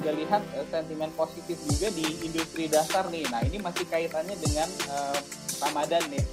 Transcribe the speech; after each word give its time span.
juga 0.00 0.16
lihat 0.16 0.40
uh, 0.56 0.64
sentimen 0.72 1.12
positif 1.12 1.60
juga 1.68 1.92
di 1.92 2.24
industri 2.24 2.72
dasar 2.72 3.12
nih. 3.12 3.28
Nah 3.28 3.44
ini 3.44 3.60
masih 3.60 3.84
kaitannya 3.84 4.32
dengan 4.40 4.64
uh, 4.88 5.18
Ramadan 5.60 6.00
nih. 6.08 6.24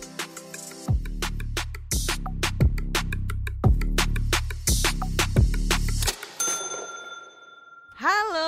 Halo, 7.99 8.46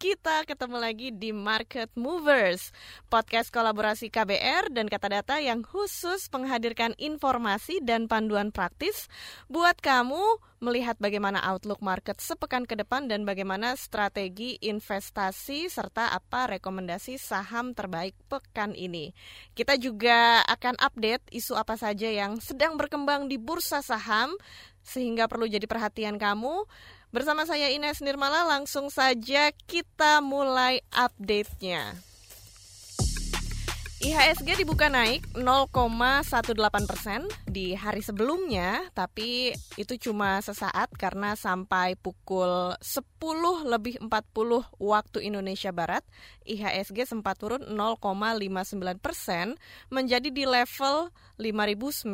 kita 0.00 0.48
ketemu 0.48 0.80
lagi 0.80 1.12
di 1.12 1.28
Market 1.28 1.92
Movers, 1.92 2.72
podcast 3.12 3.52
kolaborasi 3.52 4.08
KBR 4.08 4.72
dan 4.72 4.88
Kata 4.88 5.12
Data 5.12 5.36
yang 5.44 5.60
khusus 5.60 6.24
menghadirkan 6.32 6.96
informasi 6.96 7.84
dan 7.84 8.08
panduan 8.08 8.48
praktis 8.48 9.12
buat 9.52 9.76
kamu 9.76 10.40
melihat 10.60 10.96
bagaimana 11.00 11.40
outlook 11.44 11.84
market 11.84 12.20
sepekan 12.20 12.68
ke 12.68 12.76
depan 12.76 13.08
dan 13.08 13.28
bagaimana 13.28 13.76
strategi 13.76 14.60
investasi 14.60 15.68
serta 15.68 16.12
apa 16.16 16.48
rekomendasi 16.56 17.16
saham 17.16 17.72
terbaik 17.72 18.16
pekan 18.28 18.76
ini. 18.76 19.12
Kita 19.56 19.80
juga 19.80 20.44
akan 20.48 20.80
update 20.80 21.28
isu 21.32 21.56
apa 21.56 21.76
saja 21.80 22.08
yang 22.08 22.40
sedang 22.40 22.76
berkembang 22.76 23.28
di 23.28 23.40
bursa 23.40 23.80
saham 23.84 24.32
sehingga 24.84 25.30
perlu 25.30 25.46
jadi 25.46 25.64
perhatian 25.64 26.16
kamu. 26.16 26.66
Bersama 27.10 27.42
saya 27.42 27.68
Ines 27.74 27.98
Nirmala, 28.00 28.46
langsung 28.46 28.86
saja 28.86 29.50
kita 29.66 30.22
mulai 30.22 30.78
update-nya. 30.94 32.10
IHSG 34.00 34.64
dibuka 34.64 34.88
naik 34.88 35.28
0,18 35.36 36.56
persen 36.88 37.28
di 37.44 37.76
hari 37.76 38.00
sebelumnya, 38.00 38.88
tapi 38.96 39.52
itu 39.76 39.94
cuma 40.00 40.40
sesaat 40.40 40.88
karena 40.96 41.36
sampai 41.36 42.00
pukul 42.00 42.72
10 42.80 43.04
lebih 43.68 44.00
40 44.00 44.72
waktu 44.80 45.18
Indonesia 45.20 45.68
Barat, 45.68 46.00
IHSG 46.48 47.12
sempat 47.12 47.44
turun 47.44 47.60
0,59 47.76 48.80
persen 49.04 49.60
menjadi 49.92 50.32
di 50.32 50.48
level 50.48 51.12
5.980. 51.36 52.08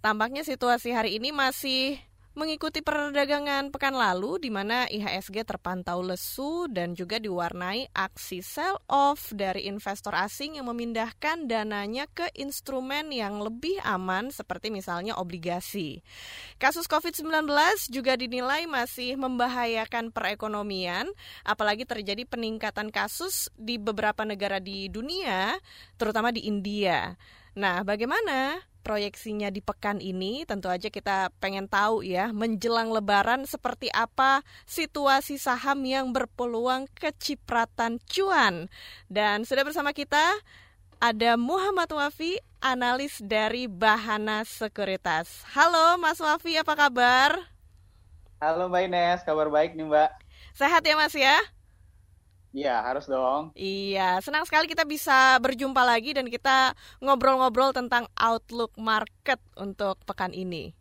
Tampaknya 0.00 0.40
situasi 0.48 0.96
hari 0.96 1.20
ini 1.20 1.28
masih 1.28 2.00
mengikuti 2.32 2.80
perdagangan 2.80 3.68
pekan 3.68 3.92
lalu 3.92 4.40
di 4.40 4.48
mana 4.48 4.88
IHSG 4.88 5.44
terpantau 5.44 6.00
lesu 6.00 6.72
dan 6.72 6.96
juga 6.96 7.20
diwarnai 7.20 7.92
aksi 7.92 8.40
sell 8.40 8.80
off 8.88 9.28
dari 9.36 9.68
investor 9.68 10.16
asing 10.16 10.56
yang 10.56 10.72
memindahkan 10.72 11.44
dananya 11.44 12.08
ke 12.08 12.32
instrumen 12.32 13.12
yang 13.12 13.44
lebih 13.44 13.76
aman 13.84 14.32
seperti 14.32 14.72
misalnya 14.72 15.20
obligasi. 15.20 16.00
Kasus 16.56 16.88
COVID-19 16.88 17.44
juga 17.92 18.16
dinilai 18.16 18.64
masih 18.64 19.20
membahayakan 19.20 20.08
perekonomian 20.08 21.12
apalagi 21.44 21.84
terjadi 21.84 22.24
peningkatan 22.24 22.88
kasus 22.88 23.52
di 23.52 23.76
beberapa 23.76 24.24
negara 24.24 24.64
di 24.64 24.88
dunia 24.88 25.60
terutama 26.00 26.32
di 26.32 26.48
India. 26.48 27.20
Nah, 27.58 27.82
bagaimana 27.82 28.62
proyeksinya 28.80 29.52
di 29.52 29.60
pekan 29.60 30.00
ini. 30.00 30.42
Tentu 30.48 30.66
aja 30.72 30.88
kita 30.88 31.30
pengen 31.38 31.68
tahu 31.70 32.02
ya, 32.02 32.32
menjelang 32.32 32.90
lebaran 32.90 33.44
seperti 33.44 33.92
apa 33.92 34.42
situasi 34.64 35.36
saham 35.36 35.84
yang 35.84 36.10
berpeluang 36.10 36.88
kecipratan 36.96 38.00
cuan. 38.08 38.66
Dan 39.06 39.44
sudah 39.44 39.62
bersama 39.62 39.92
kita 39.92 40.40
ada 41.00 41.36
Muhammad 41.36 41.88
Wafi, 41.92 42.40
analis 42.60 43.20
dari 43.24 43.64
Bahana 43.70 44.44
Sekuritas. 44.44 45.44
Halo 45.56 45.96
Mas 45.96 46.20
Wafi, 46.20 46.60
apa 46.60 46.76
kabar? 46.76 47.30
Halo 48.40 48.72
Mbak 48.72 48.82
Ines, 48.88 49.20
kabar 49.24 49.52
baik 49.52 49.76
nih 49.76 49.84
Mbak. 49.84 50.10
Sehat 50.56 50.82
ya 50.84 50.96
Mas 50.96 51.12
ya? 51.12 51.36
Iya, 52.50 52.82
harus 52.82 53.06
dong. 53.06 53.54
Iya, 53.54 54.18
senang 54.26 54.42
sekali 54.42 54.66
kita 54.66 54.82
bisa 54.82 55.38
berjumpa 55.38 55.86
lagi 55.86 56.10
dan 56.10 56.26
kita 56.26 56.74
ngobrol-ngobrol 56.98 57.70
tentang 57.70 58.10
outlook 58.18 58.74
market 58.74 59.38
untuk 59.54 60.02
pekan 60.02 60.34
ini. 60.34 60.74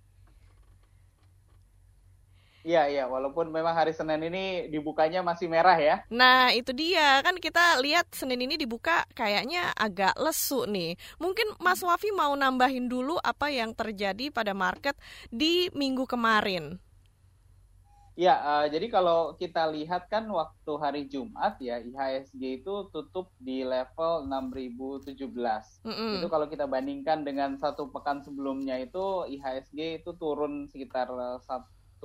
Iya, 2.59 2.91
iya, 2.91 3.03
walaupun 3.08 3.53
memang 3.56 3.72
hari 3.72 3.96
Senin 3.96 4.19
ini 4.19 4.68
dibukanya 4.68 5.24
masih 5.24 5.47
merah 5.47 5.78
ya. 5.79 6.03
Nah, 6.12 6.52
itu 6.52 6.75
dia. 6.75 7.24
Kan 7.24 7.40
kita 7.40 7.79
lihat 7.79 8.12
Senin 8.12 8.44
ini 8.44 8.59
dibuka 8.59 9.08
kayaknya 9.16 9.72
agak 9.79 10.18
lesu 10.19 10.68
nih. 10.68 11.00
Mungkin 11.24 11.56
Mas 11.63 11.79
Wafi 11.85 12.12
mau 12.12 12.35
nambahin 12.35 12.91
dulu 12.91 13.16
apa 13.22 13.47
yang 13.47 13.72
terjadi 13.72 14.28
pada 14.34 14.52
market 14.52 15.00
di 15.31 15.72
minggu 15.72 16.03
kemarin. 16.03 16.89
Ya, 18.19 18.35
uh, 18.44 18.68
jadi 18.68 18.91
kalau 18.91 19.40
kita 19.40 19.72
lihat 19.72 20.12
kan 20.12 20.28
waktu 20.28 20.74
hari 20.75 21.07
Jumat 21.07 21.56
ya 21.63 21.80
IHSG 21.80 22.59
itu 22.59 22.91
tutup 22.91 23.31
di 23.40 23.63
level 23.63 24.28
6017. 24.28 25.16
Mm 25.16 25.88
-hmm. 25.88 26.12
Itu 26.19 26.28
kalau 26.28 26.52
kita 26.52 26.68
bandingkan 26.68 27.24
dengan 27.24 27.56
satu 27.56 27.88
pekan 27.88 28.19
sebelumnya 28.19 28.75
itu 28.75 29.24
IHSG 29.24 30.03
itu 30.03 30.12
turun 30.19 30.68
sekitar 30.68 31.08
1,1 31.08 32.03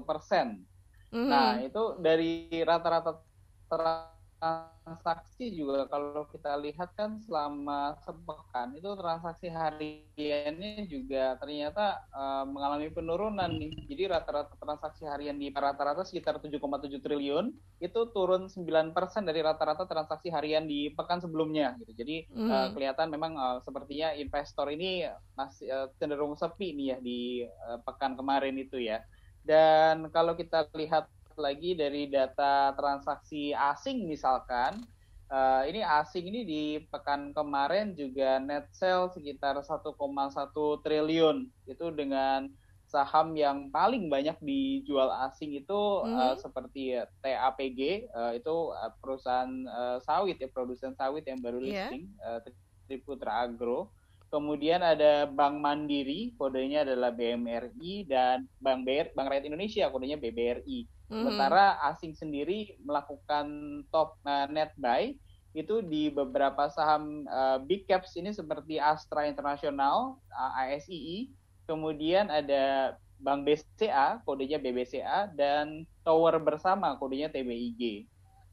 persen. 0.00 0.64
Mm 1.12 1.20
-hmm. 1.20 1.28
Nah 1.28 1.60
itu 1.60 1.82
dari 2.00 2.48
rata-rata 2.64 3.20
transaksi 4.42 5.54
juga 5.54 5.86
kalau 5.86 6.26
kita 6.26 6.58
lihat 6.58 6.90
kan 6.98 7.22
selama 7.22 7.94
sepekan 8.02 8.74
itu 8.74 8.90
transaksi 8.98 9.46
hariannya 9.46 10.82
juga 10.90 11.38
ternyata 11.38 12.02
uh, 12.10 12.42
mengalami 12.42 12.90
penurunan 12.90 13.46
nih. 13.46 13.70
Jadi 13.86 14.02
rata-rata 14.10 14.58
transaksi 14.58 15.06
harian 15.06 15.38
di 15.38 15.54
rata-rata 15.54 16.02
sekitar 16.02 16.42
7,7 16.42 16.58
triliun 16.98 17.54
itu 17.78 18.00
turun 18.10 18.50
9% 18.50 18.90
dari 19.22 19.40
rata-rata 19.46 19.86
transaksi 19.86 20.34
harian 20.34 20.66
di 20.66 20.90
pekan 20.90 21.22
sebelumnya 21.22 21.78
gitu. 21.78 21.94
Jadi 22.02 22.26
mm. 22.26 22.50
uh, 22.50 22.68
kelihatan 22.74 23.14
memang 23.14 23.38
uh, 23.38 23.58
sepertinya 23.62 24.10
investor 24.18 24.66
ini 24.74 25.06
masih 25.38 25.70
uh, 25.70 25.86
cenderung 26.02 26.34
sepi 26.34 26.74
nih 26.74 26.86
ya 26.90 26.98
di 26.98 27.20
uh, 27.46 27.78
pekan 27.86 28.18
kemarin 28.18 28.58
itu 28.58 28.82
ya. 28.82 29.06
Dan 29.46 30.10
kalau 30.10 30.34
kita 30.34 30.66
lihat 30.74 31.06
lagi 31.36 31.76
dari 31.76 32.08
data 32.08 32.72
transaksi 32.76 33.52
asing 33.52 34.08
misalkan 34.08 34.82
uh, 35.32 35.62
ini 35.64 35.80
asing 35.80 36.28
ini 36.28 36.40
di 36.44 36.62
pekan 36.88 37.32
kemarin 37.32 37.96
juga 37.96 38.40
net 38.40 38.68
sale 38.72 39.12
sekitar 39.12 39.60
1,1 39.60 39.94
triliun 40.84 41.48
itu 41.68 41.86
dengan 41.92 42.48
saham 42.88 43.32
yang 43.32 43.72
paling 43.72 44.12
banyak 44.12 44.36
dijual 44.44 45.08
asing 45.24 45.56
itu 45.56 45.82
hmm. 46.04 46.12
uh, 46.12 46.36
seperti 46.36 47.00
TAPG 47.24 48.12
uh, 48.12 48.32
itu 48.36 48.56
perusahaan 49.00 49.48
uh, 49.68 49.96
sawit 50.04 50.36
ya 50.36 50.52
produsen 50.52 50.92
sawit 50.92 51.24
yang 51.24 51.40
baru 51.40 51.56
iya. 51.64 51.88
listing 51.88 52.12
yeah. 52.20 52.36
uh, 52.36 52.40
Triputra 52.84 53.48
Agro 53.48 53.88
Kemudian 54.32 54.80
ada 54.80 55.28
Bank 55.28 55.60
Mandiri, 55.60 56.32
kodenya 56.40 56.88
adalah 56.88 57.12
BMRI 57.12 58.08
dan 58.08 58.48
Bank 58.64 58.88
BR, 58.88 59.12
Bank 59.12 59.28
Rakyat 59.28 59.44
Indonesia, 59.44 59.92
kodenya 59.92 60.16
BBRI. 60.16 60.88
Sementara 61.12 61.76
asing 61.92 62.16
sendiri 62.16 62.72
melakukan 62.80 63.46
top 63.92 64.16
uh, 64.24 64.48
net 64.48 64.72
buy 64.80 65.12
itu 65.52 65.84
di 65.84 66.08
beberapa 66.08 66.72
saham 66.72 67.28
uh, 67.28 67.60
big 67.60 67.84
caps 67.84 68.16
ini 68.16 68.32
seperti 68.32 68.80
Astra 68.80 69.28
International, 69.28 70.16
uh, 70.32 70.52
ASII, 70.64 71.28
kemudian 71.68 72.32
ada 72.32 72.96
Bank 73.22 73.46
BCA, 73.46 74.24
kodenya 74.24 74.58
BBCA, 74.58 75.30
dan 75.36 75.86
Tower 76.02 76.40
Bersama, 76.42 76.98
kodenya 76.98 77.30
TBIG. 77.30 78.08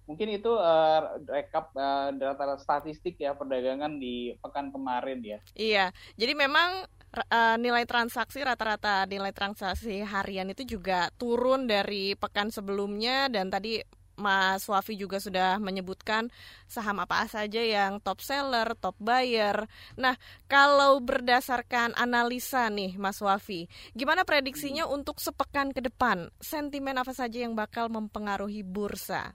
Mungkin 0.06 0.28
itu 0.42 0.52
uh, 0.53 1.22
rekap 1.30 1.72
uh, 1.74 2.14
data 2.14 2.58
statistik 2.58 3.18
ya 3.18 3.34
perdagangan 3.34 3.98
di 3.98 4.34
pekan 4.42 4.69
kemarin 4.69 5.22
ya. 5.22 5.40
Iya, 5.53 5.86
jadi 6.18 6.34
memang 6.34 6.86
uh, 7.14 7.56
nilai 7.58 7.86
transaksi 7.90 8.42
rata-rata 8.46 9.06
nilai 9.09 9.34
transaksi 9.34 10.02
harian 10.06 10.50
itu 10.53 10.78
juga 10.78 11.09
turun 11.18 11.66
dari 11.66 12.13
pekan 12.13 12.54
sebelumnya 12.54 13.31
dan 13.31 13.50
tadi 13.50 13.81
Mas 14.19 14.68
Wafi 14.68 15.00
juga 15.00 15.18
sudah 15.24 15.57
menyebutkan 15.63 16.28
saham 16.68 17.00
apa 17.00 17.24
saja 17.31 17.63
yang 17.63 18.04
top 18.04 18.19
seller, 18.19 18.75
top 18.75 19.00
buyer. 19.00 19.63
Nah, 19.95 20.19
kalau 20.51 21.00
berdasarkan 21.00 21.95
analisa 21.95 22.68
nih 22.68 23.00
Mas 23.00 23.24
Wafi, 23.24 23.72
gimana 23.95 24.28
prediksinya 24.28 24.86
hmm. 24.86 24.95
untuk 25.00 25.24
sepekan 25.24 25.72
ke 25.72 25.80
depan? 25.80 26.28
Sentimen 26.44 27.00
apa 27.00 27.16
saja 27.16 27.48
yang 27.48 27.56
bakal 27.56 27.88
mempengaruhi 27.88 28.62
bursa? 28.62 29.34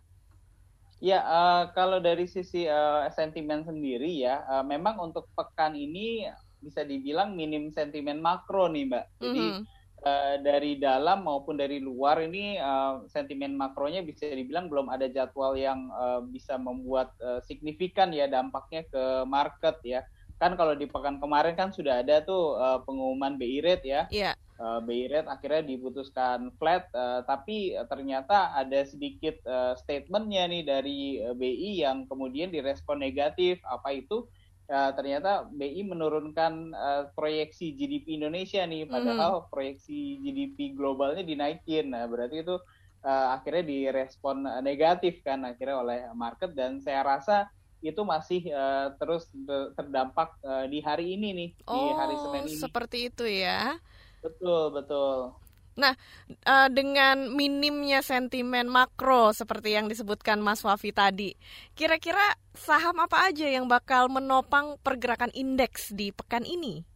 Ya, 1.02 1.20
uh, 1.20 1.68
kalau 1.72 2.00
dari 2.00 2.24
sisi 2.28 2.64
uh, 2.64 3.08
sentimen 3.12 3.64
sendiri 3.64 4.24
ya, 4.24 4.40
uh, 4.48 4.64
memang 4.64 5.00
untuk 5.00 5.28
pekan 5.36 5.76
ini 5.76 6.28
bisa 6.64 6.80
dibilang 6.80 7.36
minim 7.36 7.68
sentimen 7.68 8.24
makro 8.24 8.72
nih, 8.72 8.88
Mbak. 8.88 9.04
Jadi 9.20 9.44
mm 9.44 9.52
-hmm. 9.52 9.64
uh, 10.00 10.34
dari 10.40 10.80
dalam 10.80 11.28
maupun 11.28 11.60
dari 11.60 11.78
luar 11.84 12.24
ini 12.24 12.56
uh, 12.56 13.04
sentimen 13.12 13.52
makronya 13.52 14.00
bisa 14.00 14.24
dibilang 14.32 14.72
belum 14.72 14.88
ada 14.88 15.04
jadwal 15.12 15.52
yang 15.52 15.92
uh, 15.92 16.24
bisa 16.24 16.56
membuat 16.56 17.12
uh, 17.20 17.44
signifikan 17.44 18.08
ya 18.16 18.24
dampaknya 18.24 18.88
ke 18.88 19.28
market 19.28 19.76
ya. 19.84 20.02
kan 20.34 20.58
kalau 20.58 20.74
di 20.74 20.90
pekan 20.90 21.22
kemarin 21.22 21.54
kan 21.54 21.70
sudah 21.70 22.02
ada 22.02 22.18
tuh 22.26 22.58
uh, 22.58 22.82
pengumuman 22.82 23.38
BI 23.38 23.62
rate 23.62 23.86
ya. 23.86 24.02
Iya. 24.10 24.32
Uh, 24.58 24.82
BI 24.82 25.06
rate 25.06 25.30
akhirnya 25.30 25.62
diputuskan 25.62 26.50
flat, 26.58 26.90
uh, 26.90 27.22
tapi 27.22 27.78
ternyata 27.86 28.50
ada 28.50 28.82
sedikit 28.82 29.38
uh, 29.46 29.78
statementnya 29.78 30.50
nih 30.50 30.62
dari 30.66 31.22
uh, 31.22 31.38
BI 31.38 31.86
yang 31.86 32.10
kemudian 32.10 32.50
direspon 32.50 32.98
negatif. 32.98 33.62
Apa 33.62 33.94
itu? 33.94 34.26
Uh, 34.64 34.96
ternyata 34.96 35.44
BI 35.52 35.84
menurunkan 35.84 36.72
uh, 36.72 37.04
proyeksi 37.12 37.76
GDP 37.76 38.16
Indonesia 38.16 38.64
nih, 38.64 38.88
padahal 38.88 39.44
mm. 39.44 39.46
proyeksi 39.52 40.24
GDP 40.24 40.72
globalnya 40.72 41.20
dinaikin. 41.20 41.92
Nah, 41.92 42.08
berarti 42.08 42.40
itu 42.40 42.56
uh, 43.04 43.26
akhirnya 43.36 43.64
direspon 43.68 44.48
negatif 44.64 45.20
kan 45.20 45.44
akhirnya 45.44 45.76
oleh 45.76 45.98
market 46.16 46.56
dan 46.56 46.80
saya 46.80 47.04
rasa 47.04 47.52
itu 47.84 48.00
masih 48.00 48.48
uh, 48.48 48.96
terus 48.96 49.28
terdampak 49.76 50.32
uh, 50.40 50.64
di 50.64 50.80
hari 50.80 51.20
ini 51.20 51.28
nih 51.36 51.50
oh, 51.68 51.76
di 51.76 51.88
hari 51.92 52.16
Senin 52.16 52.44
ini. 52.48 52.56
seperti 52.56 52.98
itu 53.12 53.24
ya. 53.28 53.76
Betul 54.24 54.72
betul. 54.72 55.36
Nah, 55.74 55.98
uh, 56.46 56.68
dengan 56.70 57.34
minimnya 57.34 57.98
sentimen 57.98 58.70
makro 58.70 59.34
seperti 59.34 59.74
yang 59.74 59.90
disebutkan 59.90 60.38
Mas 60.38 60.62
Wafi 60.62 60.94
tadi, 60.94 61.34
kira-kira 61.74 62.38
saham 62.54 63.02
apa 63.02 63.26
aja 63.26 63.50
yang 63.50 63.66
bakal 63.66 64.06
menopang 64.06 64.78
pergerakan 64.80 65.34
indeks 65.34 65.90
di 65.90 66.14
pekan 66.14 66.46
ini? 66.46 66.86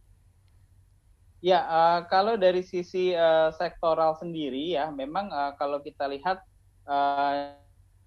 Ya, 1.39 1.63
uh, 1.67 1.99
kalau 2.11 2.35
dari 2.35 2.63
sisi 2.63 3.15
uh, 3.15 3.51
sektoral 3.55 4.15
sendiri 4.19 4.75
ya, 4.75 4.91
memang 4.91 5.31
uh, 5.31 5.55
kalau 5.55 5.79
kita 5.79 6.07
lihat 6.07 6.43
uh, 6.87 7.55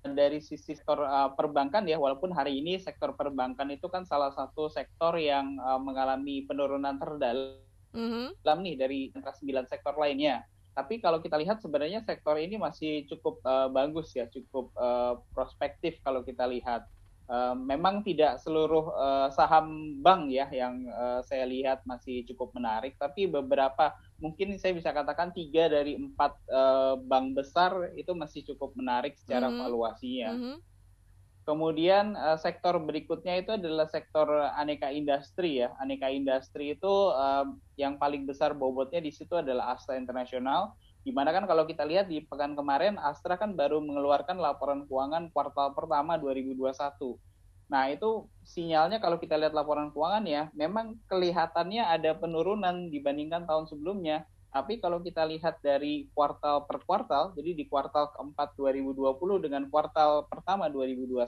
dari 0.03 0.43
sisi 0.43 0.75
sektor 0.75 1.01
uh, 1.07 1.31
perbankan 1.33 1.87
ya 1.87 1.95
walaupun 1.95 2.35
hari 2.35 2.59
ini 2.59 2.77
sektor 2.83 3.15
perbankan 3.15 3.71
itu 3.71 3.87
kan 3.87 4.03
salah 4.03 4.35
satu 4.35 4.67
sektor 4.67 5.15
yang 5.15 5.57
uh, 5.63 5.79
mengalami 5.79 6.43
penurunan 6.43 6.99
terdalam 6.99 7.63
mm-hmm. 7.95 8.59
nih 8.67 8.75
dari 8.75 8.99
antara 9.15 9.37
sembilan 9.37 9.65
sektor 9.71 9.95
lainnya. 9.95 10.43
Tapi 10.73 11.05
kalau 11.05 11.21
kita 11.21 11.37
lihat 11.37 11.61
sebenarnya 11.61 12.01
sektor 12.01 12.41
ini 12.41 12.57
masih 12.57 13.05
cukup 13.05 13.45
uh, 13.45 13.69
bagus 13.69 14.17
ya, 14.17 14.25
cukup 14.29 14.73
uh, 14.77 15.21
prospektif 15.37 16.01
kalau 16.01 16.25
kita 16.25 16.49
lihat. 16.49 16.89
Uh, 17.33 17.55
memang 17.55 18.03
tidak 18.05 18.43
seluruh 18.43 18.93
uh, 18.93 19.31
saham 19.33 19.97
bank 20.05 20.29
ya 20.29 20.45
yang 20.53 20.85
uh, 20.91 21.23
saya 21.25 21.47
lihat 21.49 21.81
masih 21.89 22.27
cukup 22.29 22.53
menarik, 22.53 22.99
tapi 22.99 23.31
beberapa 23.31 23.95
mungkin 24.21 24.59
saya 24.59 24.75
bisa 24.77 24.93
katakan 24.93 25.33
tiga 25.33 25.71
dari 25.71 25.97
empat 25.97 26.35
uh, 26.51 26.99
bank 26.99 27.39
besar 27.39 27.95
itu 27.95 28.13
masih 28.13 28.43
cukup 28.53 28.75
menarik 28.77 29.17
secara 29.17 29.49
mm 29.49 29.55
-hmm. 29.55 29.63
valuasinya. 29.65 30.29
Mm 30.35 30.41
-hmm. 30.43 30.57
Kemudian 31.43 32.15
uh, 32.15 32.39
sektor 32.39 32.79
berikutnya 32.79 33.43
itu 33.43 33.59
adalah 33.59 33.91
sektor 33.91 34.31
aneka 34.55 34.95
industri 34.95 35.59
ya. 35.67 35.75
Aneka 35.83 36.07
industri 36.07 36.79
itu 36.79 37.11
uh, 37.11 37.51
yang 37.75 37.99
paling 37.99 38.31
besar 38.31 38.55
bobotnya 38.55 39.03
di 39.03 39.11
situ 39.11 39.35
adalah 39.35 39.75
Astra 39.75 39.99
Internasional 39.99 40.75
Di 41.03 41.11
mana 41.11 41.35
kan 41.35 41.51
kalau 41.51 41.67
kita 41.67 41.83
lihat 41.83 42.07
di 42.07 42.23
pekan 42.23 42.55
kemarin 42.55 42.95
Astra 42.95 43.35
kan 43.35 43.59
baru 43.59 43.83
mengeluarkan 43.83 44.39
laporan 44.39 44.87
keuangan 44.87 45.35
kuartal 45.35 45.75
pertama 45.75 46.15
2021. 46.15 47.19
Nah 47.67 47.89
itu 47.89 48.31
sinyalnya 48.47 49.03
kalau 49.03 49.19
kita 49.19 49.35
lihat 49.35 49.51
laporan 49.51 49.91
keuangan 49.91 50.23
ya, 50.29 50.47
memang 50.55 50.95
kelihatannya 51.11 51.83
ada 51.83 52.15
penurunan 52.15 52.87
dibandingkan 52.93 53.49
tahun 53.49 53.67
sebelumnya. 53.67 54.29
Tapi 54.53 54.85
kalau 54.85 55.01
kita 55.01 55.25
lihat 55.25 55.65
dari 55.65 56.13
kuartal 56.13 56.69
per 56.69 56.85
kuartal, 56.85 57.33
jadi 57.33 57.57
di 57.57 57.65
kuartal 57.65 58.13
keempat 58.13 58.53
2020 58.61 59.17
dengan 59.41 59.65
kuartal 59.73 60.29
pertama 60.29 60.69
2021, 60.69 61.25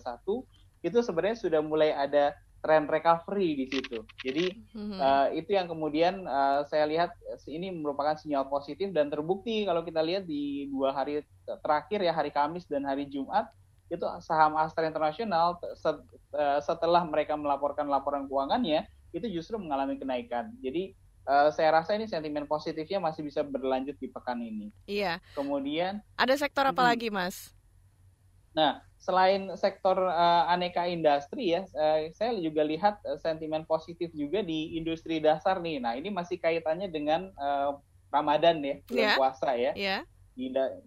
itu 0.84 0.98
sebenarnya 1.00 1.38
sudah 1.40 1.60
mulai 1.64 1.96
ada 1.96 2.36
tren 2.64 2.84
recovery 2.88 3.64
di 3.64 3.66
situ. 3.68 4.04
Jadi 4.24 4.52
mm-hmm. 4.72 4.98
uh, 5.00 5.28
itu 5.36 5.52
yang 5.52 5.68
kemudian 5.68 6.24
uh, 6.24 6.64
saya 6.64 6.88
lihat 6.88 7.12
ini 7.44 7.68
merupakan 7.72 8.16
sinyal 8.16 8.48
positif 8.48 8.88
dan 8.92 9.12
terbukti 9.12 9.68
kalau 9.68 9.84
kita 9.84 10.00
lihat 10.00 10.24
di 10.24 10.72
dua 10.72 10.96
hari 10.96 11.20
terakhir 11.44 12.00
ya 12.00 12.12
hari 12.16 12.32
Kamis 12.32 12.64
dan 12.64 12.88
hari 12.88 13.04
Jumat 13.08 13.52
itu 13.92 14.04
saham 14.24 14.56
Astra 14.56 14.88
Internasional 14.88 15.60
set, 15.76 16.00
uh, 16.32 16.60
setelah 16.64 17.04
mereka 17.04 17.36
melaporkan 17.36 17.84
laporan 17.84 18.24
keuangannya 18.28 18.88
itu 19.12 19.28
justru 19.28 19.60
mengalami 19.60 20.00
kenaikan. 20.00 20.56
Jadi 20.64 20.96
uh, 21.28 21.48
saya 21.52 21.80
rasa 21.80 21.96
ini 21.96 22.06
sentimen 22.08 22.44
positifnya 22.48 23.00
masih 23.00 23.24
bisa 23.24 23.40
berlanjut 23.44 23.96
di 23.98 24.08
pekan 24.08 24.40
ini. 24.40 24.70
Iya. 24.88 25.20
Kemudian 25.36 26.00
ada 26.16 26.34
sektor 26.36 26.64
apa 26.64 26.84
hmm, 26.84 26.90
lagi, 26.92 27.08
Mas? 27.12 27.52
Nah, 28.54 28.80
selain 29.02 29.50
sektor 29.58 29.98
uh, 29.98 30.46
aneka 30.46 30.86
industri 30.86 31.58
ya, 31.58 31.66
uh, 31.74 31.98
saya 32.14 32.38
juga 32.38 32.62
lihat 32.62 33.02
uh, 33.04 33.18
sentimen 33.18 33.66
positif 33.66 34.14
juga 34.14 34.40
di 34.40 34.78
industri 34.78 35.18
dasar 35.18 35.58
nih. 35.58 35.82
Nah, 35.82 35.98
ini 35.98 36.08
masih 36.08 36.38
kaitannya 36.38 36.88
dengan 36.88 37.34
uh, 37.34 37.76
Ramadan 38.14 38.62
ya, 38.62 38.76
bulan 38.86 39.02
yeah. 39.02 39.16
puasa 39.18 39.50
ya. 39.58 39.72
Yeah. 39.74 40.02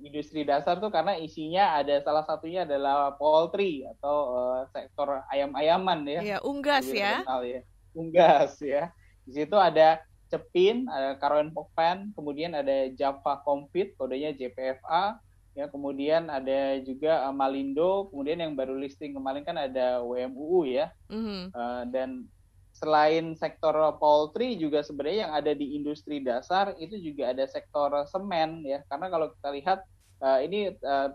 Industri 0.04 0.44
dasar 0.44 0.76
tuh 0.80 0.92
karena 0.92 1.16
isinya 1.16 1.80
ada 1.80 2.04
salah 2.04 2.24
satunya 2.28 2.68
adalah 2.68 3.16
poultry 3.16 3.88
atau 3.96 4.16
uh, 4.36 4.62
sektor 4.76 5.24
ayam-ayaman 5.32 6.04
ya. 6.04 6.20
Iya, 6.24 6.38
unggas 6.44 6.88
ya. 6.92 7.24
ya. 7.24 7.62
Unggas 7.96 8.60
ya. 8.60 8.92
Di 9.24 9.32
situ 9.44 9.56
ada 9.60 10.04
Cepin, 10.28 10.88
ada 10.92 11.16
Caroline 11.20 11.56
Pokpan, 11.56 12.12
kemudian 12.12 12.52
ada 12.52 12.92
Java 12.92 13.40
Compete, 13.42 13.96
kodenya 13.96 14.36
JPFA, 14.36 15.20
ya 15.58 15.66
kemudian 15.74 16.30
ada 16.30 16.78
juga 16.86 17.26
uh, 17.26 17.34
Malindo 17.34 18.14
kemudian 18.14 18.46
yang 18.46 18.54
baru 18.54 18.78
listing 18.78 19.18
kemarin 19.18 19.42
kan 19.42 19.58
ada 19.58 20.06
WMUU 20.06 20.70
ya 20.70 20.94
mm-hmm. 21.10 21.50
uh, 21.50 21.84
dan 21.90 22.30
selain 22.78 23.34
sektor 23.34 23.74
poultry 23.98 24.54
juga 24.54 24.86
sebenarnya 24.86 25.26
yang 25.26 25.34
ada 25.34 25.58
di 25.58 25.74
industri 25.74 26.22
dasar 26.22 26.78
itu 26.78 27.02
juga 27.02 27.34
ada 27.34 27.42
sektor 27.50 27.90
semen 28.06 28.62
ya 28.70 28.86
karena 28.86 29.10
kalau 29.10 29.34
kita 29.34 29.50
lihat 29.50 29.80
uh, 30.22 30.38
ini 30.46 30.78
uh, 30.86 31.10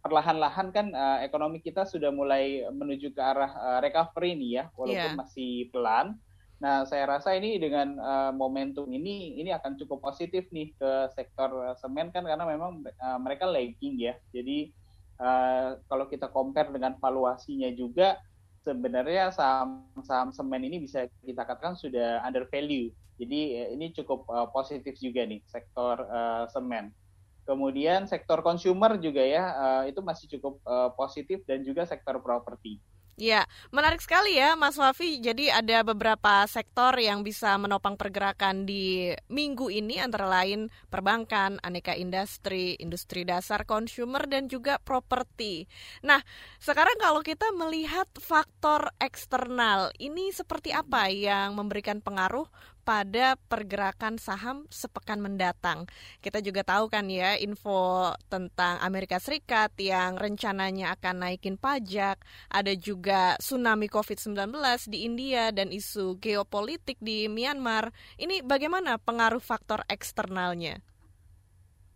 perlahan-lahan 0.00 0.72
kan 0.72 0.96
uh, 0.96 1.20
ekonomi 1.20 1.60
kita 1.60 1.84
sudah 1.84 2.08
mulai 2.08 2.64
menuju 2.72 3.12
ke 3.12 3.20
arah 3.20 3.52
uh, 3.60 3.78
recovery 3.84 4.40
nih 4.40 4.50
ya 4.56 4.64
walaupun 4.72 5.12
yeah. 5.12 5.20
masih 5.20 5.68
pelan 5.68 6.16
Nah, 6.56 6.88
saya 6.88 7.04
rasa 7.04 7.36
ini 7.36 7.60
dengan 7.60 8.00
uh, 8.00 8.32
momentum 8.32 8.88
ini 8.88 9.36
ini 9.36 9.52
akan 9.52 9.76
cukup 9.76 10.00
positif 10.00 10.48
nih 10.48 10.72
ke 10.72 11.12
sektor 11.12 11.76
semen 11.76 12.08
kan 12.08 12.24
karena 12.24 12.48
memang 12.48 12.80
uh, 12.96 13.18
mereka 13.20 13.44
lagging 13.44 14.00
ya. 14.00 14.16
Jadi 14.32 14.72
uh, 15.20 15.76
kalau 15.84 16.08
kita 16.08 16.32
compare 16.32 16.72
dengan 16.72 16.96
valuasinya 16.96 17.68
juga 17.76 18.16
sebenarnya 18.64 19.36
saham 19.36 19.84
saham 20.00 20.32
semen 20.32 20.64
ini 20.64 20.80
bisa 20.80 21.04
kita 21.28 21.44
katakan 21.44 21.76
sudah 21.76 22.24
under 22.24 22.48
value. 22.48 22.88
Jadi 23.20 23.40
uh, 23.60 23.68
ini 23.76 23.92
cukup 23.92 24.24
uh, 24.32 24.48
positif 24.48 24.96
juga 24.96 25.28
nih 25.28 25.44
sektor 25.44 26.08
uh, 26.08 26.48
semen. 26.48 26.88
Kemudian 27.44 28.08
sektor 28.08 28.40
consumer 28.40 28.96
juga 28.96 29.20
ya 29.20 29.44
uh, 29.52 29.82
itu 29.84 30.00
masih 30.00 30.26
cukup 30.40 30.56
uh, 30.64 30.88
positif 30.96 31.44
dan 31.44 31.60
juga 31.60 31.84
sektor 31.84 32.16
properti. 32.24 32.80
Ya, 33.16 33.48
menarik 33.72 34.04
sekali 34.04 34.36
ya 34.36 34.60
Mas 34.60 34.76
Wafi. 34.76 35.24
Jadi 35.24 35.48
ada 35.48 35.80
beberapa 35.80 36.44
sektor 36.44 36.92
yang 37.00 37.24
bisa 37.24 37.56
menopang 37.56 37.96
pergerakan 37.96 38.68
di 38.68 39.08
minggu 39.32 39.72
ini 39.72 39.96
antara 39.96 40.28
lain 40.28 40.68
perbankan, 40.92 41.56
aneka 41.64 41.96
industri, 41.96 42.76
industri 42.76 43.24
dasar, 43.24 43.64
consumer 43.64 44.28
dan 44.28 44.52
juga 44.52 44.76
properti. 44.76 45.64
Nah, 46.04 46.20
sekarang 46.60 47.00
kalau 47.00 47.24
kita 47.24 47.48
melihat 47.56 48.04
faktor 48.20 48.92
eksternal, 49.00 49.96
ini 49.96 50.28
seperti 50.36 50.76
apa 50.76 51.08
yang 51.08 51.56
memberikan 51.56 52.04
pengaruh 52.04 52.44
pada 52.86 53.34
pergerakan 53.50 54.14
saham 54.22 54.62
sepekan 54.70 55.18
mendatang. 55.18 55.90
Kita 56.22 56.38
juga 56.38 56.62
tahu 56.62 56.86
kan 56.86 57.10
ya 57.10 57.34
info 57.34 58.14
tentang 58.30 58.78
Amerika 58.78 59.18
Serikat 59.18 59.74
yang 59.82 60.14
rencananya 60.14 60.94
akan 60.94 61.26
naikin 61.26 61.58
pajak, 61.58 62.22
ada 62.46 62.72
juga 62.78 63.34
tsunami 63.42 63.90
COVID-19 63.90 64.54
di 64.86 65.02
India 65.02 65.50
dan 65.50 65.74
isu 65.74 66.22
geopolitik 66.22 67.02
di 67.02 67.26
Myanmar. 67.26 67.90
Ini 68.14 68.46
bagaimana 68.46 69.02
pengaruh 69.02 69.42
faktor 69.42 69.82
eksternalnya? 69.90 70.78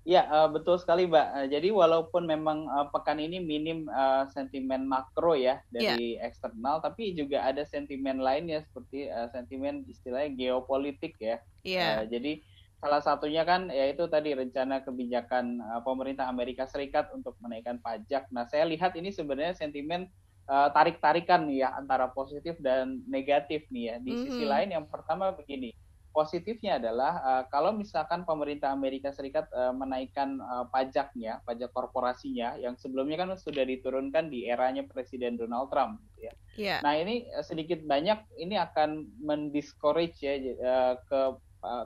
Ya, 0.08 0.24
uh, 0.32 0.48
betul 0.48 0.80
sekali, 0.80 1.04
Mbak. 1.04 1.28
Uh, 1.36 1.46
jadi 1.52 1.68
walaupun 1.76 2.24
memang 2.24 2.64
uh, 2.72 2.88
pekan 2.88 3.20
ini 3.20 3.36
minim 3.36 3.84
uh, 3.92 4.24
sentimen 4.32 4.88
makro 4.88 5.36
ya 5.36 5.60
dari 5.68 6.16
yeah. 6.16 6.24
eksternal, 6.24 6.80
tapi 6.80 7.12
juga 7.12 7.44
ada 7.44 7.68
sentimen 7.68 8.16
lain 8.16 8.48
ya 8.48 8.64
seperti 8.64 9.12
uh, 9.12 9.28
sentimen 9.28 9.84
istilahnya 9.84 10.32
geopolitik 10.32 11.20
ya. 11.20 11.36
Yeah. 11.68 12.00
Uh, 12.00 12.04
jadi 12.08 12.40
salah 12.80 13.04
satunya 13.04 13.44
kan 13.44 13.68
yaitu 13.68 14.08
tadi 14.08 14.32
rencana 14.32 14.80
kebijakan 14.80 15.60
uh, 15.60 15.84
pemerintah 15.84 16.32
Amerika 16.32 16.64
Serikat 16.64 17.12
untuk 17.12 17.36
menaikkan 17.44 17.76
pajak. 17.84 18.32
Nah, 18.32 18.48
saya 18.48 18.64
lihat 18.64 18.96
ini 18.96 19.12
sebenarnya 19.12 19.52
sentimen 19.52 20.08
uh, 20.48 20.72
tarik-tarikan 20.72 21.44
nih 21.44 21.68
ya 21.68 21.76
antara 21.76 22.08
positif 22.08 22.56
dan 22.64 23.04
negatif 23.04 23.68
nih 23.68 23.92
ya. 23.92 23.94
Di 24.00 24.10
mm 24.10 24.16
-hmm. 24.16 24.24
sisi 24.24 24.44
lain 24.48 24.68
yang 24.72 24.88
pertama 24.88 25.28
begini 25.36 25.76
positifnya 26.10 26.76
adalah 26.76 27.22
uh, 27.22 27.42
kalau 27.48 27.74
misalkan 27.74 28.26
pemerintah 28.26 28.70
Amerika 28.74 29.14
Serikat 29.14 29.46
uh, 29.54 29.70
menaikkan 29.70 30.38
uh, 30.42 30.66
pajaknya, 30.68 31.42
pajak 31.46 31.70
korporasinya 31.70 32.58
yang 32.58 32.74
sebelumnya 32.74 33.18
kan 33.18 33.32
sudah 33.38 33.62
diturunkan 33.62 34.28
di 34.28 34.50
eranya 34.50 34.86
Presiden 34.86 35.38
Donald 35.38 35.70
Trump, 35.70 36.02
gitu 36.12 36.30
ya. 36.30 36.34
Yeah. 36.58 36.78
Nah 36.82 36.98
ini 36.98 37.26
sedikit 37.46 37.82
banyak 37.86 38.18
ini 38.38 38.58
akan 38.58 39.06
mendiscourage 39.22 40.18
ya 40.20 40.36
ke 41.06 41.20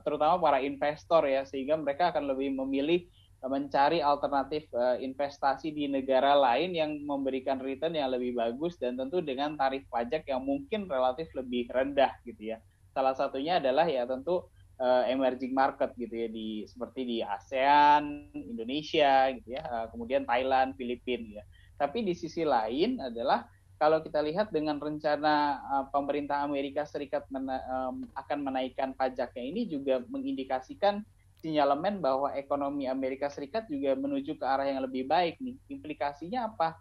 terutama 0.07 0.39
para 0.39 0.63
investor 0.63 1.27
ya 1.27 1.43
sehingga 1.43 1.75
mereka 1.75 2.15
akan 2.15 2.31
lebih 2.31 2.55
memilih 2.55 3.11
mencari 3.45 4.01
alternatif 4.01 4.65
uh, 4.73 4.97
investasi 4.97 5.69
di 5.69 5.85
negara 5.85 6.33
lain 6.33 6.73
yang 6.73 6.97
memberikan 7.05 7.61
return 7.61 7.93
yang 7.93 8.09
lebih 8.09 8.33
bagus 8.33 8.81
dan 8.81 8.97
tentu 8.97 9.21
dengan 9.21 9.53
tarif 9.61 9.85
pajak 9.93 10.25
yang 10.25 10.41
mungkin 10.41 10.89
relatif 10.89 11.29
lebih 11.37 11.69
rendah 11.69 12.13
gitu 12.25 12.57
ya. 12.57 12.59
Salah 12.95 13.19
satunya 13.19 13.59
adalah 13.59 13.91
ya 13.91 14.07
tentu 14.07 14.47
uh, 14.79 15.05
emerging 15.11 15.51
market 15.51 15.91
gitu 15.99 16.15
ya 16.15 16.29
di 16.31 16.63
seperti 16.65 17.01
di 17.03 17.17
ASEAN, 17.21 18.31
Indonesia 18.35 19.35
gitu 19.35 19.59
ya, 19.59 19.63
uh, 19.67 19.87
kemudian 19.91 20.23
Thailand, 20.23 20.79
Filipina 20.79 21.43
ya. 21.43 21.45
Tapi 21.75 22.07
di 22.07 22.15
sisi 22.15 22.47
lain 22.47 23.03
adalah 23.03 23.51
kalau 23.75 23.99
kita 23.99 24.23
lihat 24.23 24.55
dengan 24.55 24.79
rencana 24.79 25.59
uh, 25.67 25.85
pemerintah 25.91 26.47
Amerika 26.47 26.87
Serikat 26.87 27.27
mena 27.35 27.59
um, 27.67 28.07
akan 28.15 28.47
menaikkan 28.47 28.95
pajaknya 28.95 29.43
ini 29.43 29.67
juga 29.67 29.99
mengindikasikan 30.07 31.03
sinyalemen 31.43 31.99
bahwa 31.99 32.31
ekonomi 32.39 32.87
Amerika 32.87 33.27
Serikat 33.27 33.67
juga 33.67 33.99
menuju 33.99 34.39
ke 34.39 34.47
arah 34.47 34.71
yang 34.71 34.87
lebih 34.87 35.11
baik 35.11 35.43
nih. 35.43 35.59
Implikasinya 35.69 36.49
apa? 36.49 36.79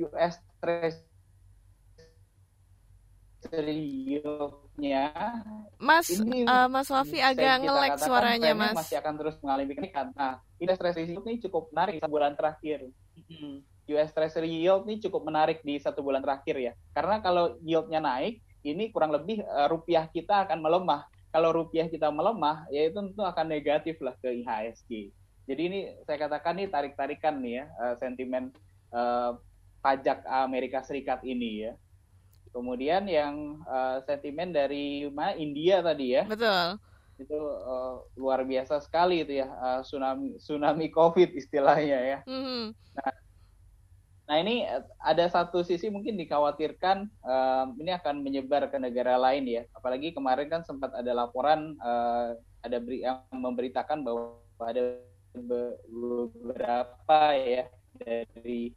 US 0.00 0.40
Treasury 0.64 1.09
nya 4.76 5.12
Mas 5.80 6.12
ini 6.12 6.44
uh, 6.44 6.68
Mas 6.68 6.88
Wafi 6.92 7.18
agak 7.24 7.64
ngelek 7.64 7.96
suaranya 7.96 8.52
Mas. 8.52 8.76
Masih 8.76 9.00
akan 9.00 9.14
terus 9.16 9.36
mengalami 9.40 9.72
kenaikan. 9.72 10.12
Nah, 10.12 10.44
US 10.60 10.78
Treasury 10.78 11.16
ini 11.16 11.40
cukup 11.40 11.72
menarik 11.72 12.04
bulan 12.04 12.36
terakhir. 12.36 12.84
US 13.90 14.10
Treasury 14.12 14.50
yield 14.50 14.84
ini 14.84 15.00
cukup 15.00 15.24
menarik 15.24 15.64
di 15.64 15.80
satu 15.80 16.04
bulan 16.04 16.20
terakhir 16.20 16.56
ya. 16.60 16.72
Karena 16.92 17.18
kalau 17.24 17.56
yieldnya 17.64 17.98
naik, 18.04 18.44
ini 18.60 18.92
kurang 18.92 19.10
lebih 19.16 19.40
uh, 19.42 19.66
rupiah 19.72 20.04
kita 20.12 20.44
akan 20.44 20.60
melemah 20.60 21.08
kalau 21.30 21.54
rupiah 21.54 21.86
kita 21.86 22.10
melemah, 22.10 22.66
ya 22.74 22.90
itu 22.90 22.98
tentu 22.98 23.22
akan 23.22 23.46
negatif 23.46 24.02
lah 24.02 24.18
ke 24.18 24.42
IHSG. 24.42 25.14
Jadi 25.46 25.62
ini 25.62 25.80
saya 26.02 26.26
katakan 26.26 26.58
nih 26.58 26.68
tarik-tarikan 26.70 27.38
nih 27.38 27.62
ya 27.62 27.64
uh, 27.78 27.94
sentimen 27.98 28.50
uh, 28.90 29.38
pajak 29.78 30.26
Amerika 30.26 30.82
Serikat 30.82 31.22
ini 31.22 31.70
ya. 31.70 31.72
Kemudian 32.50 33.06
yang 33.06 33.62
uh, 33.66 34.02
sentimen 34.02 34.50
dari 34.50 35.06
mana 35.10 35.38
India 35.38 35.80
tadi 35.80 36.18
ya. 36.18 36.26
Betul. 36.26 36.78
Itu 37.20 37.36
uh, 37.36 38.02
luar 38.16 38.42
biasa 38.42 38.80
sekali 38.82 39.22
itu 39.22 39.44
ya 39.44 39.48
uh, 39.48 39.80
tsunami 39.86 40.40
tsunami 40.40 40.90
Covid 40.90 41.30
istilahnya 41.36 41.98
ya. 42.00 42.18
Mm 42.26 42.42
-hmm. 42.42 42.64
Nah 42.98 43.12
Nah 44.30 44.38
ini 44.38 44.62
ada 45.02 45.26
satu 45.26 45.66
sisi 45.66 45.90
mungkin 45.90 46.14
dikhawatirkan 46.14 47.02
um, 47.26 47.66
ini 47.82 47.90
akan 47.98 48.22
menyebar 48.22 48.70
ke 48.70 48.78
negara 48.78 49.18
lain 49.18 49.42
ya. 49.42 49.66
Apalagi 49.74 50.14
kemarin 50.14 50.46
kan 50.46 50.62
sempat 50.62 50.94
ada 50.94 51.10
laporan 51.10 51.74
uh, 51.82 52.38
ada 52.62 52.78
beri, 52.78 53.02
yang 53.02 53.26
memberitakan 53.34 54.06
bahwa 54.06 54.38
ada 54.62 55.02
beberapa 55.34 57.20
ya 57.34 57.66
dari 57.98 58.70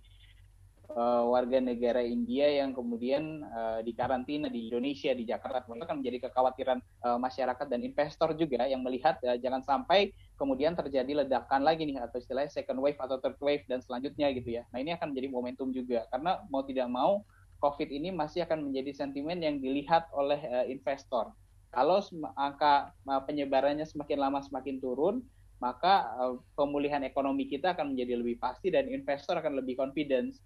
uh, 0.94 1.24
warga 1.30 1.58
negara 1.60 2.02
India 2.02 2.64
yang 2.64 2.72
kemudian 2.72 3.42
uh, 3.44 3.80
dikarantina 3.82 4.48
di 4.48 4.70
Indonesia 4.70 5.12
di 5.14 5.26
Jakarta 5.26 5.66
itu 5.66 5.74
akan 5.74 5.98
menjadi 6.02 6.30
kekhawatiran 6.30 6.80
uh, 7.04 7.20
masyarakat 7.20 7.66
dan 7.68 7.82
investor 7.82 8.34
juga 8.38 8.66
yang 8.66 8.86
melihat 8.86 9.18
uh, 9.26 9.38
jangan 9.38 9.62
sampai 9.66 10.14
kemudian 10.38 10.78
terjadi 10.78 11.26
ledakan 11.26 11.66
lagi 11.66 11.86
nih 11.86 12.02
atau 12.02 12.22
istilahnya 12.22 12.54
second 12.54 12.80
wave 12.80 12.98
atau 13.02 13.18
third 13.20 13.38
wave 13.42 13.66
dan 13.66 13.82
selanjutnya 13.82 14.30
gitu 14.34 14.62
ya. 14.62 14.64
Nah 14.72 14.80
ini 14.82 14.94
akan 14.96 15.14
menjadi 15.14 15.28
momentum 15.34 15.70
juga 15.74 16.06
karena 16.14 16.42
mau 16.50 16.62
tidak 16.66 16.88
mau 16.90 17.26
COVID 17.64 17.90
ini 17.90 18.12
masih 18.12 18.44
akan 18.44 18.70
menjadi 18.70 18.92
sentimen 18.92 19.40
yang 19.40 19.58
dilihat 19.64 20.12
oleh 20.14 20.40
uh, 20.52 20.66
investor. 20.68 21.34
Kalau 21.74 22.06
angka 22.38 22.94
penyebarannya 23.26 23.82
semakin 23.82 24.22
lama 24.22 24.46
semakin 24.46 24.78
turun, 24.78 25.26
maka 25.58 26.06
pemulihan 26.54 27.02
ekonomi 27.02 27.50
kita 27.50 27.74
akan 27.74 27.98
menjadi 27.98 28.22
lebih 28.22 28.38
pasti 28.38 28.70
dan 28.70 28.86
investor 28.86 29.42
akan 29.42 29.58
lebih 29.58 29.82
confidence 29.82 30.38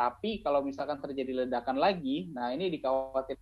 tapi 0.00 0.40
kalau 0.40 0.64
misalkan 0.64 0.96
terjadi 0.96 1.44
ledakan 1.44 1.76
lagi, 1.76 2.32
nah 2.32 2.48
ini 2.56 2.72
dikhawatirkan 2.72 3.36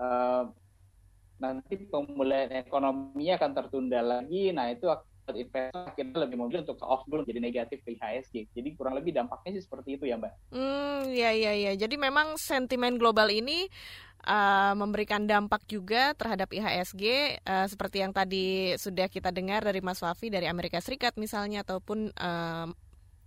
uh, 0.00 0.48
nanti 1.36 1.84
pemulihan 1.84 2.48
ekonominya 2.64 3.36
akan 3.36 3.52
tertunda 3.52 4.00
lagi. 4.00 4.56
Nah 4.56 4.72
itu 4.72 4.88
investor 5.36 5.84
akhirnya 5.92 6.24
lebih 6.24 6.36
memilih 6.40 6.64
untuk 6.64 6.80
off 6.80 7.04
dulu 7.04 7.28
jadi 7.28 7.44
negatif 7.44 7.84
ke 7.84 7.92
IHSG. 8.00 8.56
Jadi 8.56 8.68
kurang 8.72 8.96
lebih 8.96 9.12
dampaknya 9.12 9.60
sih 9.60 9.68
seperti 9.68 10.00
itu 10.00 10.08
ya 10.08 10.16
Mbak. 10.16 10.32
Hmm, 10.56 11.12
ya 11.12 11.28
ya 11.36 11.52
ya. 11.52 11.76
Jadi 11.76 12.00
memang 12.00 12.40
sentimen 12.40 12.96
global 12.96 13.28
ini 13.28 13.68
uh, 14.24 14.72
memberikan 14.72 15.28
dampak 15.28 15.60
juga 15.68 16.16
terhadap 16.16 16.48
IHSG 16.56 17.04
uh, 17.44 17.66
seperti 17.68 18.00
yang 18.00 18.16
tadi 18.16 18.72
sudah 18.80 19.12
kita 19.12 19.28
dengar 19.28 19.60
dari 19.60 19.84
Mas 19.84 20.00
Wafi 20.00 20.32
dari 20.32 20.48
Amerika 20.48 20.80
Serikat 20.80 21.20
misalnya 21.20 21.66
ataupun 21.66 22.16
uh, 22.16 22.72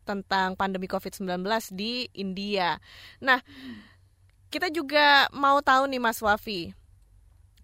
tentang 0.09 0.57
pandemi 0.57 0.89
COVID-19 0.89 1.45
di 1.77 2.09
India. 2.17 2.81
Nah, 3.21 3.37
kita 4.49 4.73
juga 4.73 5.29
mau 5.29 5.61
tahu 5.61 5.85
nih 5.85 6.01
Mas 6.01 6.17
Wafi. 6.25 6.73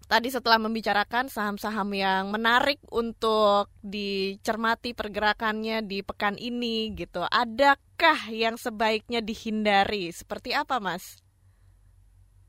Tadi 0.06 0.30
setelah 0.30 0.62
membicarakan 0.62 1.26
saham-saham 1.26 1.90
yang 1.90 2.30
menarik 2.30 2.78
untuk 2.94 3.66
dicermati 3.82 4.94
pergerakannya 4.94 5.82
di 5.82 6.06
pekan 6.06 6.38
ini 6.38 6.94
gitu. 6.94 7.26
Adakah 7.26 8.30
yang 8.30 8.54
sebaiknya 8.54 9.18
dihindari? 9.18 10.14
Seperti 10.14 10.54
apa, 10.54 10.78
Mas? 10.78 11.25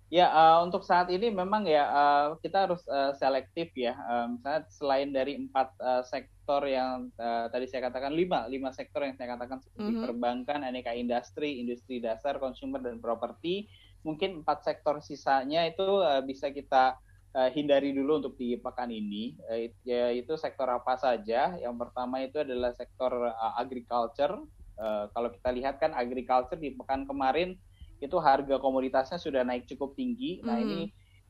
Ya, 0.07 0.31
uh, 0.31 0.63
untuk 0.63 0.87
saat 0.87 1.11
ini 1.11 1.27
memang 1.27 1.67
ya 1.67 1.83
uh, 1.83 2.27
kita 2.39 2.69
harus 2.69 2.79
uh, 2.87 3.11
selektif 3.19 3.75
ya. 3.75 3.91
Um, 4.07 4.39
misalnya 4.39 4.63
selain 4.71 5.09
dari 5.11 5.35
empat 5.35 5.75
uh, 5.83 6.03
sektor 6.07 6.37
sektor 6.47 6.63
yang 6.63 7.11
uh, 7.19 7.51
tadi 7.51 7.67
saya 7.67 7.91
katakan 7.91 8.15
lima 8.15 8.47
lima 8.47 8.71
sektor 8.71 9.03
yang 9.03 9.19
saya 9.19 9.35
katakan 9.35 9.59
seperti 9.59 9.83
mm 9.83 9.91
-hmm. 9.99 10.05
perbankan, 10.07 10.63
aneka 10.63 10.95
industri, 10.95 11.59
industri 11.59 11.99
dasar, 11.99 12.39
consumer 12.39 12.79
dan 12.79 13.03
properti. 13.03 13.67
Mungkin 14.07 14.47
empat 14.47 14.63
sektor 14.63 15.03
sisanya 15.03 15.67
itu 15.67 15.83
uh, 15.83 16.23
bisa 16.23 16.47
kita 16.55 16.95
uh, 17.35 17.51
hindari 17.51 17.91
dulu 17.91 18.23
untuk 18.23 18.39
di 18.39 18.55
pekan 18.55 18.87
ini. 18.87 19.35
Uh, 19.43 19.67
yaitu 19.83 20.39
sektor 20.39 20.71
apa 20.71 20.95
saja? 20.95 21.59
Yang 21.59 21.75
pertama 21.83 22.23
itu 22.23 22.39
adalah 22.39 22.71
sektor 22.71 23.11
uh, 23.27 23.53
agriculture. 23.59 24.39
Uh, 24.79 25.11
kalau 25.11 25.27
kita 25.27 25.51
lihat 25.51 25.83
kan 25.83 25.91
agriculture 25.99 26.55
di 26.55 26.71
pekan 26.79 27.03
kemarin 27.03 27.59
itu 27.99 28.17
harga 28.21 28.61
komoditasnya 28.61 29.17
sudah 29.17 29.41
naik 29.41 29.65
cukup 29.65 29.97
tinggi. 29.97 30.41
Nah 30.45 30.57
mm 30.57 30.63
-hmm. 30.63 30.73
ini 30.73 30.83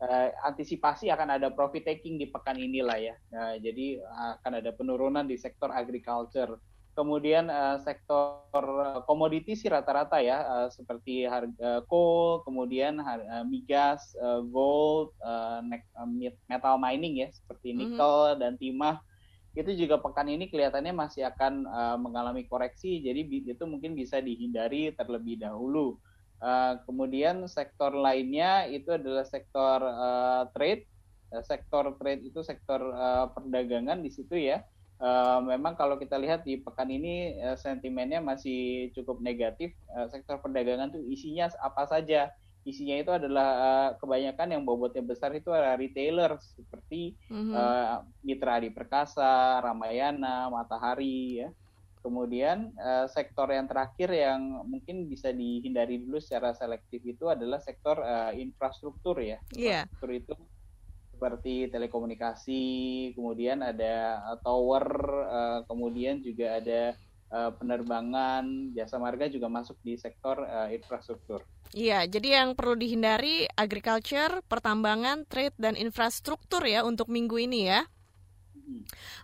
uh, 0.03 0.27
antisipasi 0.47 1.09
akan 1.09 1.39
ada 1.39 1.47
profit 1.53 1.87
taking 1.87 2.19
di 2.19 2.27
pekan 2.27 2.57
inilah 2.59 2.97
ya. 2.99 3.15
Uh, 3.31 3.55
jadi 3.61 4.01
akan 4.41 4.59
ada 4.59 4.71
penurunan 4.73 5.25
di 5.25 5.39
sektor 5.39 5.71
agriculture. 5.71 6.59
Kemudian 6.97 7.53
uh, 7.53 7.77
sektor 7.77 8.41
komoditi 9.05 9.53
sih 9.53 9.69
rata-rata 9.69 10.17
ya 10.17 10.41
uh, 10.41 10.67
seperti 10.73 11.29
harga 11.29 11.85
coal, 11.85 12.41
kemudian 12.41 12.97
harga 12.97 13.45
migas, 13.45 14.17
uh, 14.17 14.41
gold, 14.41 15.13
uh, 15.21 15.61
metal 16.49 16.81
mining 16.81 17.21
ya 17.21 17.29
seperti 17.29 17.71
mhm. 17.71 17.77
nikel 17.77 18.15
mm 18.17 18.27
-hmm. 18.33 18.41
dan 18.41 18.53
timah 18.57 18.97
itu 19.57 19.73
juga 19.73 19.97
pekan 19.97 20.29
ini 20.29 20.53
kelihatannya 20.53 20.93
masih 20.93 21.25
akan 21.25 21.65
uh, 21.65 21.97
mengalami 21.97 22.45
koreksi 22.45 23.01
jadi 23.01 23.25
itu 23.25 23.63
mungkin 23.65 23.97
bisa 23.97 24.21
dihindari 24.21 24.93
terlebih 24.93 25.41
dahulu. 25.41 25.97
Uh, 26.37 26.77
kemudian 26.85 27.49
sektor 27.49 27.89
lainnya 27.97 28.69
itu 28.69 28.93
adalah 28.93 29.25
sektor 29.25 29.81
uh, 29.81 30.45
trade. 30.53 30.85
Uh, 31.33 31.41
sektor 31.41 31.97
trade 31.97 32.21
itu 32.29 32.45
sektor 32.45 32.93
uh, 32.93 33.33
perdagangan 33.33 33.99
di 34.05 34.13
situ 34.13 34.37
ya. 34.37 34.61
Uh, 34.97 35.45
memang 35.45 35.77
kalau 35.77 36.01
kita 36.01 36.17
lihat 36.17 36.41
di 36.41 36.57
pekan 36.57 36.89
ini 36.89 37.37
uh, 37.41 37.57
sentimennya 37.57 38.21
masih 38.21 38.89
cukup 38.93 39.21
negatif. 39.21 39.73
Uh, 39.93 40.09
sektor 40.09 40.37
perdagangan 40.41 40.93
itu 40.93 41.01
isinya 41.09 41.49
apa 41.61 41.89
saja? 41.89 42.33
Isinya 42.67 42.97
itu 42.99 43.09
adalah 43.13 43.49
uh, 43.57 43.89
kebanyakan 43.97 44.57
yang 44.57 44.61
bobotnya 44.65 45.01
besar 45.01 45.33
itu 45.33 45.49
adalah 45.53 45.79
retailer 45.79 46.35
seperti 46.41 47.15
mm 47.29 47.33
-hmm. 47.33 47.53
uh, 47.55 48.03
Mitra 48.25 48.59
Adi 48.61 48.69
Perkasa, 48.73 49.63
Ramayana, 49.63 50.49
Matahari 50.53 51.45
ya. 51.45 51.49
Kemudian 52.01 52.71
uh, 52.77 53.05
sektor 53.11 53.49
yang 53.51 53.67
terakhir 53.67 54.09
yang 54.13 54.63
mungkin 54.65 55.09
bisa 55.11 55.33
dihindari 55.33 56.01
dulu 56.01 56.21
secara 56.23 56.55
selektif 56.55 57.03
itu 57.03 57.27
adalah 57.27 57.59
sektor 57.59 57.99
uh, 57.99 58.31
infrastruktur 58.31 59.19
ya. 59.19 59.37
Yeah. 59.51 59.85
Infrastruktur 59.89 60.11
itu 60.13 60.33
seperti 61.17 61.55
telekomunikasi, 61.73 62.63
kemudian 63.17 63.65
ada 63.65 64.21
uh, 64.21 64.37
tower, 64.45 64.85
uh, 65.25 65.59
kemudian 65.65 66.21
juga 66.21 66.61
ada 66.61 66.93
uh, 67.33 67.51
penerbangan, 67.57 68.69
jasa 68.77 69.01
marga 69.01 69.25
juga 69.25 69.49
masuk 69.49 69.81
di 69.81 69.97
sektor 69.97 70.45
uh, 70.45 70.69
infrastruktur. 70.69 71.41
Iya, 71.73 72.05
jadi 72.07 72.45
yang 72.45 72.49
perlu 72.53 72.77
dihindari 72.79 73.49
agriculture, 73.57 74.45
pertambangan, 74.45 75.25
trade 75.27 75.57
dan 75.59 75.73
infrastruktur 75.73 76.63
ya 76.63 76.85
untuk 76.85 77.09
minggu 77.09 77.35
ini 77.41 77.67
ya. 77.67 77.89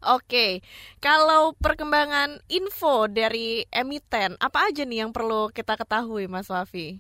Oke, 0.04 0.64
kalau 1.04 1.56
perkembangan 1.60 2.40
info 2.48 3.08
dari 3.12 3.68
emiten, 3.72 4.36
apa 4.40 4.72
aja 4.72 4.84
nih 4.84 5.04
yang 5.04 5.12
perlu 5.12 5.52
kita 5.52 5.76
ketahui, 5.80 6.28
Mas 6.28 6.48
Wafi? 6.48 7.00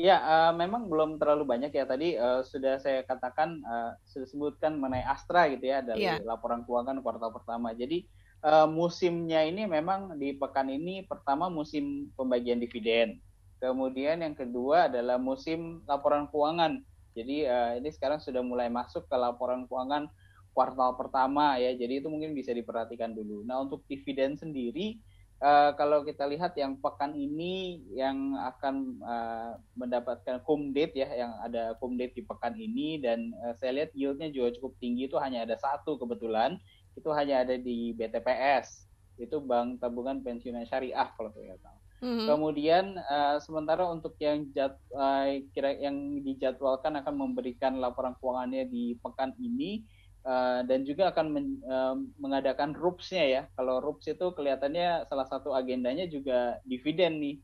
Ya, 0.00 0.16
uh, 0.22 0.52
memang 0.56 0.88
belum 0.88 1.20
terlalu 1.20 1.44
banyak 1.44 1.76
ya. 1.76 1.84
Tadi 1.84 2.16
uh, 2.16 2.40
sudah 2.40 2.80
saya 2.80 3.04
katakan, 3.04 3.60
uh, 3.62 3.92
sudah 4.08 4.26
sebutkan 4.26 4.80
mengenai 4.80 5.04
Astra 5.04 5.50
gitu 5.52 5.68
ya 5.68 5.84
dari 5.84 6.08
yeah. 6.08 6.22
laporan 6.24 6.64
keuangan 6.64 7.04
kuartal 7.04 7.34
pertama. 7.36 7.76
Jadi 7.76 8.08
uh, 8.40 8.64
musimnya 8.64 9.44
ini 9.44 9.68
memang 9.68 10.16
di 10.16 10.32
pekan 10.32 10.72
ini 10.72 11.04
pertama 11.04 11.52
musim 11.52 12.08
pembagian 12.16 12.62
dividen. 12.62 13.20
Kemudian 13.60 14.24
yang 14.24 14.32
kedua 14.32 14.88
adalah 14.88 15.20
musim 15.20 15.84
laporan 15.84 16.32
keuangan 16.32 16.80
jadi 17.14 17.36
uh, 17.50 17.72
ini 17.82 17.90
sekarang 17.90 18.22
sudah 18.22 18.42
mulai 18.42 18.70
masuk 18.70 19.06
ke 19.10 19.16
laporan 19.18 19.66
keuangan 19.66 20.06
kuartal 20.52 20.98
pertama 20.98 21.56
ya. 21.56 21.72
Jadi 21.74 22.04
itu 22.04 22.08
mungkin 22.08 22.34
bisa 22.34 22.50
diperhatikan 22.54 23.14
dulu. 23.14 23.42
Nah 23.46 23.62
untuk 23.62 23.82
dividen 23.86 24.36
sendiri 24.36 24.98
uh, 25.40 25.72
kalau 25.74 26.04
kita 26.04 26.28
lihat 26.28 26.54
yang 26.54 26.76
pekan 26.78 27.16
ini 27.16 27.82
yang 27.92 28.36
akan 28.38 29.00
uh, 29.02 29.52
mendapatkan 29.74 30.44
cum 30.44 30.70
date 30.70 30.94
ya, 30.94 31.08
yang 31.10 31.32
ada 31.42 31.74
cum 31.80 31.96
date 31.96 32.14
di 32.14 32.22
pekan 32.22 32.54
ini 32.54 33.00
dan 33.00 33.32
uh, 33.42 33.56
saya 33.56 33.82
lihat 33.82 33.90
yieldnya 33.96 34.28
juga 34.30 34.54
cukup 34.60 34.72
tinggi 34.78 35.08
itu 35.08 35.16
hanya 35.18 35.48
ada 35.48 35.56
satu 35.56 35.96
kebetulan 35.96 36.60
itu 36.94 37.08
hanya 37.16 37.42
ada 37.42 37.56
di 37.56 37.96
BTPS 37.96 38.90
itu 39.20 39.36
Bank 39.44 39.84
Tabungan 39.84 40.24
Pensiunan 40.24 40.64
Syariah 40.64 41.08
kalau 41.12 41.28
saya 41.36 41.56
tahu. 41.60 41.78
Mm-hmm. 42.00 42.26
Kemudian 42.32 42.84
uh, 42.96 43.36
sementara 43.44 43.84
untuk 43.84 44.16
yang 44.16 44.48
jad, 44.56 44.72
uh, 44.96 45.28
kira 45.52 45.76
yang 45.76 46.24
dijadwalkan 46.24 46.96
akan 46.96 47.12
memberikan 47.12 47.76
laporan 47.76 48.16
keuangannya 48.16 48.64
di 48.72 48.96
pekan 49.04 49.36
ini 49.36 49.84
uh, 50.24 50.60
dan 50.64 50.84
juga 50.84 51.12
akan 51.12 51.26
men, 51.30 51.46
uh, 51.64 51.96
mengadakan 52.20 52.76
RUPS-nya 52.76 53.24
ya. 53.24 53.42
Kalau 53.56 53.80
RUPS 53.80 54.16
itu 54.16 54.26
kelihatannya 54.36 55.08
salah 55.08 55.26
satu 55.28 55.52
agendanya 55.56 56.04
juga 56.08 56.60
dividen 56.64 57.20
nih. 57.20 57.36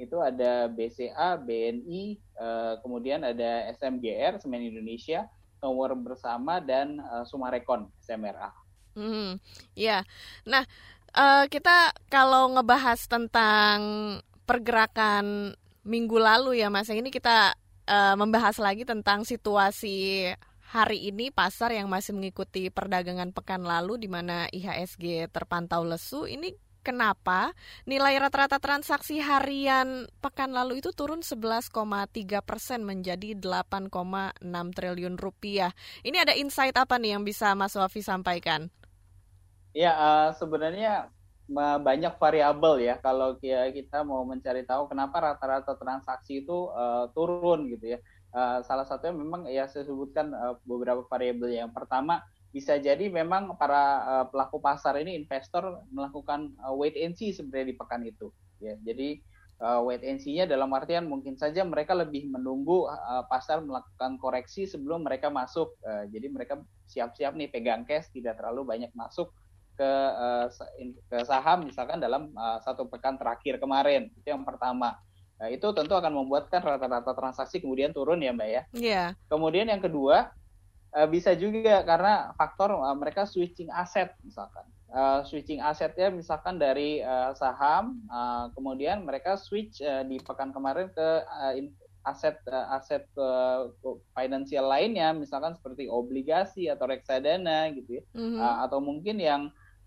Itu 0.00 0.18
ada 0.18 0.66
BCA, 0.72 1.38
BNI, 1.38 2.02
uh, 2.40 2.74
kemudian 2.80 3.22
ada 3.22 3.70
SMGR, 3.76 4.40
Semen 4.40 4.64
Indonesia, 4.64 5.28
Tower 5.62 5.94
Bersama 5.94 6.58
dan 6.58 6.98
uh, 6.98 7.22
Sumarekon, 7.22 7.86
SMRA. 8.02 8.50
Hmm, 8.92 9.40
ya. 9.72 10.04
Nah, 10.44 10.66
uh, 11.16 11.44
kita 11.48 11.94
kalau 12.12 12.52
ngebahas 12.52 13.00
tentang 13.08 13.78
pergerakan 14.44 15.54
minggu 15.86 16.18
lalu 16.18 16.60
ya 16.60 16.68
Mas, 16.68 16.90
ini 16.90 17.08
kita 17.08 17.54
uh, 17.88 18.14
membahas 18.18 18.58
lagi 18.58 18.82
tentang 18.82 19.24
situasi 19.24 20.28
hari 20.72 21.12
ini 21.12 21.28
pasar 21.28 21.76
yang 21.76 21.92
masih 21.92 22.16
mengikuti 22.16 22.72
perdagangan 22.72 23.36
pekan 23.36 23.60
lalu 23.60 24.00
di 24.00 24.08
mana 24.08 24.48
IHSG 24.48 25.28
terpantau 25.28 25.84
lesu. 25.84 26.24
Ini 26.24 26.56
kenapa 26.80 27.52
nilai 27.84 28.16
rata-rata 28.16 28.56
transaksi 28.56 29.20
harian 29.20 30.08
pekan 30.24 30.56
lalu 30.56 30.80
itu 30.80 30.88
turun 30.96 31.20
11,3 31.20 31.68
persen 32.40 32.88
menjadi 32.88 33.36
8,6 33.36 34.40
triliun 34.72 35.20
rupiah. 35.20 35.76
Ini 36.00 36.24
ada 36.24 36.32
insight 36.32 36.72
apa 36.80 36.96
nih 36.96 37.20
yang 37.20 37.22
bisa 37.28 37.52
Mas 37.52 37.76
Wafi 37.76 38.00
sampaikan? 38.00 38.72
Ya, 39.76 39.92
uh, 39.92 40.28
sebenarnya 40.32 41.12
banyak 41.52 42.16
variabel 42.16 42.80
ya 42.80 42.96
kalau 42.96 43.36
kita 43.36 44.00
mau 44.08 44.24
mencari 44.24 44.64
tahu 44.64 44.88
kenapa 44.88 45.20
rata-rata 45.20 45.76
transaksi 45.76 46.40
itu 46.40 46.72
uh, 46.72 47.12
turun 47.12 47.68
gitu 47.68 47.92
ya. 47.92 48.00
Uh, 48.32 48.64
salah 48.64 48.88
satunya 48.88 49.12
memang 49.12 49.44
ya 49.44 49.68
saya 49.68 49.84
sebutkan 49.84 50.32
uh, 50.32 50.56
beberapa 50.64 51.04
variabel. 51.04 51.52
Yang 51.52 51.76
pertama 51.76 52.24
bisa 52.52 52.76
jadi 52.76 53.08
memang 53.08 53.56
para 53.56 53.84
uh, 54.04 54.24
pelaku 54.28 54.60
pasar 54.60 54.96
ini 55.00 55.16
investor 55.16 55.84
melakukan 55.92 56.52
uh, 56.64 56.72
wait 56.72 56.96
and 56.96 57.16
see 57.16 57.32
sebenarnya 57.32 57.72
di 57.72 57.76
pekan 57.76 58.02
itu 58.04 58.32
ya. 58.60 58.76
Jadi 58.80 59.20
uh, 59.62 59.80
wait 59.86 60.02
and 60.02 60.18
see-nya 60.18 60.44
dalam 60.44 60.68
artian 60.74 61.06
mungkin 61.06 61.38
saja 61.38 61.62
mereka 61.62 61.94
lebih 61.94 62.28
menunggu 62.28 62.90
uh, 62.90 63.24
pasar 63.30 63.62
melakukan 63.62 64.18
koreksi 64.18 64.66
sebelum 64.66 65.06
mereka 65.06 65.30
masuk. 65.30 65.78
Uh, 65.86 66.04
jadi 66.10 66.26
mereka 66.28 66.60
siap-siap 66.90 67.32
nih 67.38 67.48
pegang 67.48 67.86
cash 67.86 68.10
tidak 68.10 68.36
terlalu 68.36 68.66
banyak 68.66 68.90
masuk 68.92 69.30
ke 69.72 69.92
uh, 70.12 70.46
ke 71.08 71.18
saham 71.24 71.64
misalkan 71.64 71.96
dalam 71.96 72.28
uh, 72.36 72.60
satu 72.60 72.84
pekan 72.92 73.16
terakhir 73.16 73.56
kemarin 73.56 74.12
itu 74.12 74.28
yang 74.28 74.44
pertama 74.44 75.00
nah, 75.42 75.50
itu 75.50 75.66
tentu 75.74 75.98
akan 75.98 76.22
membuatkan 76.22 76.62
rata-rata 76.62 77.10
transaksi 77.18 77.58
kemudian 77.58 77.90
turun 77.90 78.22
ya 78.22 78.30
mbak 78.30 78.46
ya 78.46 78.62
yeah. 78.70 79.08
kemudian 79.26 79.66
yang 79.66 79.82
kedua 79.82 80.30
uh, 80.94 81.08
bisa 81.10 81.34
juga 81.34 81.82
karena 81.82 82.30
faktor 82.38 82.78
uh, 82.78 82.94
mereka 82.94 83.26
switching 83.26 83.66
aset 83.74 84.14
misalkan 84.22 84.62
uh, 84.94 85.26
switching 85.26 85.58
asetnya 85.58 86.14
misalkan 86.14 86.62
dari 86.62 87.02
saham 87.34 87.98
kemudian 88.54 89.02
mereka 89.02 89.34
switch 89.34 89.82
di 89.82 90.22
pekan 90.22 90.54
kemarin 90.54 90.86
ke 90.94 91.08
aset 92.06 92.38
aset 92.70 93.02
finansial 94.14 94.70
lainnya 94.70 95.10
misalkan 95.10 95.58
seperti 95.58 95.90
obligasi 95.90 96.70
atau 96.70 96.86
reksadana 96.86 97.70
gitu 97.74 97.98
ya 97.98 98.04
mm 98.14 98.38
-hmm. 98.38 98.62
atau 98.62 98.78
mungkin 98.78 99.18
yang 99.18 99.42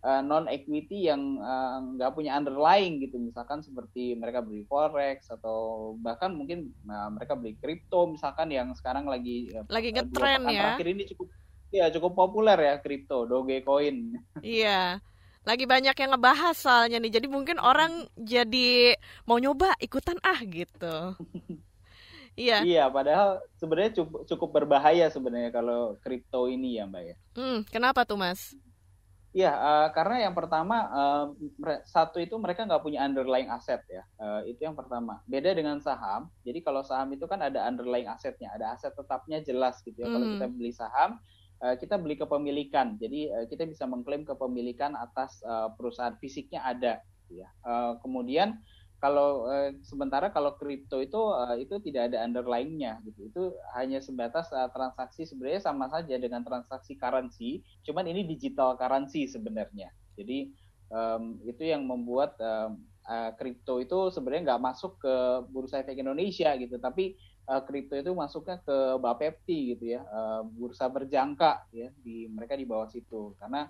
uh, 0.06 0.22
eh, 0.22 0.22
non 0.22 0.46
equity 0.46 1.10
yang 1.10 1.42
eh, 1.42 1.78
nggak 1.98 2.10
uh, 2.14 2.16
punya 2.16 2.38
underlying 2.38 3.02
gitu 3.02 3.18
misalkan 3.18 3.66
seperti 3.66 4.14
mereka 4.14 4.46
beli 4.46 4.62
forex 4.70 5.34
atau 5.34 5.94
bahkan 6.00 6.30
mungkin 6.38 6.70
uh, 6.86 7.10
mereka 7.10 7.34
beli 7.34 7.58
kripto 7.58 8.14
misalkan 8.14 8.54
yang 8.54 8.70
sekarang 8.78 9.10
lagi 9.10 9.50
lagi 9.66 9.90
uh, 9.90 9.94
ngetren 9.98 10.42
ya 10.54 10.78
terakhir 10.78 10.88
ini 10.94 11.04
cukup 11.10 11.28
ya 11.74 11.86
cukup 11.90 12.14
populer 12.14 12.58
ya 12.62 12.76
kripto 12.80 13.26
Dogecoin 13.26 14.14
iya 14.46 15.02
lagi 15.46 15.66
banyak 15.66 15.94
yang 15.94 16.12
ngebahas 16.14 16.58
soalnya 16.58 17.02
nih 17.02 17.22
jadi 17.22 17.28
mungkin 17.30 17.58
orang 17.62 18.06
jadi 18.18 18.98
mau 19.26 19.42
nyoba 19.42 19.74
ikutan 19.82 20.22
ah 20.22 20.40
gitu 20.46 20.96
Iya. 22.36 22.68
Iya, 22.68 22.84
padahal 22.92 23.40
sebenarnya 23.56 24.04
cukup, 24.04 24.28
cukup 24.28 24.50
berbahaya 24.52 25.08
sebenarnya 25.08 25.56
kalau 25.56 25.96
kripto 26.04 26.52
ini 26.52 26.76
ya, 26.76 26.84
Mbak 26.84 27.04
ya. 27.08 27.16
Hmm, 27.32 27.64
kenapa 27.72 28.04
tuh, 28.04 28.20
Mas? 28.20 28.60
Iya, 29.36 29.52
uh, 29.52 29.88
karena 29.92 30.24
yang 30.24 30.32
pertama 30.32 30.88
uh, 30.96 31.26
satu 31.84 32.24
itu 32.24 32.40
mereka 32.40 32.64
nggak 32.64 32.80
punya 32.80 33.04
underlying 33.04 33.52
aset 33.52 33.84
ya, 33.92 34.08
uh, 34.16 34.40
itu 34.48 34.64
yang 34.64 34.80
pertama. 34.80 35.20
Beda 35.28 35.52
dengan 35.52 35.84
saham. 35.84 36.32
Jadi 36.48 36.64
kalau 36.64 36.88
saham 36.88 37.12
itu 37.12 37.28
kan 37.28 37.44
ada 37.44 37.68
underlying 37.68 38.08
asetnya, 38.08 38.56
ada 38.56 38.72
aset 38.72 38.96
tetapnya 38.96 39.44
jelas 39.44 39.84
gitu 39.84 40.00
ya. 40.00 40.08
Mm. 40.08 40.14
Kalau 40.16 40.28
kita 40.40 40.48
beli 40.56 40.72
saham, 40.72 41.20
uh, 41.60 41.76
kita 41.76 42.00
beli 42.00 42.16
kepemilikan. 42.16 42.96
Jadi 42.96 43.28
uh, 43.28 43.44
kita 43.52 43.68
bisa 43.68 43.84
mengklaim 43.84 44.24
kepemilikan 44.24 44.96
atas 44.96 45.44
uh, 45.44 45.68
perusahaan 45.76 46.16
fisiknya 46.16 46.64
ada. 46.64 47.04
Gitu 47.28 47.44
ya. 47.44 47.52
Uh, 47.68 48.00
kemudian 48.00 48.64
kalau 49.06 49.46
uh, 49.46 49.70
sementara 49.86 50.34
kalau 50.34 50.58
kripto 50.58 50.98
itu 50.98 51.22
uh, 51.22 51.54
itu 51.54 51.78
tidak 51.86 52.10
ada 52.10 52.26
underlyingnya 52.26 53.06
gitu. 53.06 53.30
Itu 53.30 53.44
hanya 53.78 54.02
sebatas 54.02 54.50
uh, 54.50 54.66
transaksi 54.74 55.30
sebenarnya 55.30 55.62
sama 55.62 55.86
saja 55.94 56.18
dengan 56.18 56.42
transaksi 56.42 56.98
currency 56.98 57.62
cuman 57.86 58.10
ini 58.10 58.26
digital 58.26 58.74
currency 58.74 59.30
sebenarnya. 59.30 59.94
Jadi 60.18 60.50
um, 60.90 61.38
itu 61.46 61.70
yang 61.70 61.86
membuat 61.86 62.34
kripto 63.38 63.78
uh, 63.78 63.84
itu 63.86 64.00
sebenarnya 64.10 64.58
nggak 64.58 64.64
masuk 64.74 64.98
ke 64.98 65.16
bursa 65.54 65.86
efek 65.86 66.02
Indonesia 66.02 66.50
gitu. 66.58 66.82
Tapi 66.82 67.14
kripto 67.46 67.94
itu 67.94 68.10
masuknya 68.18 68.58
ke 68.66 68.98
Bapepti 68.98 69.78
gitu 69.78 69.94
ya 69.94 70.02
uh, 70.02 70.42
bursa 70.42 70.90
berjangka 70.90 71.70
ya 71.70 71.94
di 72.02 72.26
mereka 72.26 72.58
di 72.58 72.66
bawah 72.66 72.90
situ. 72.90 73.38
Karena 73.38 73.70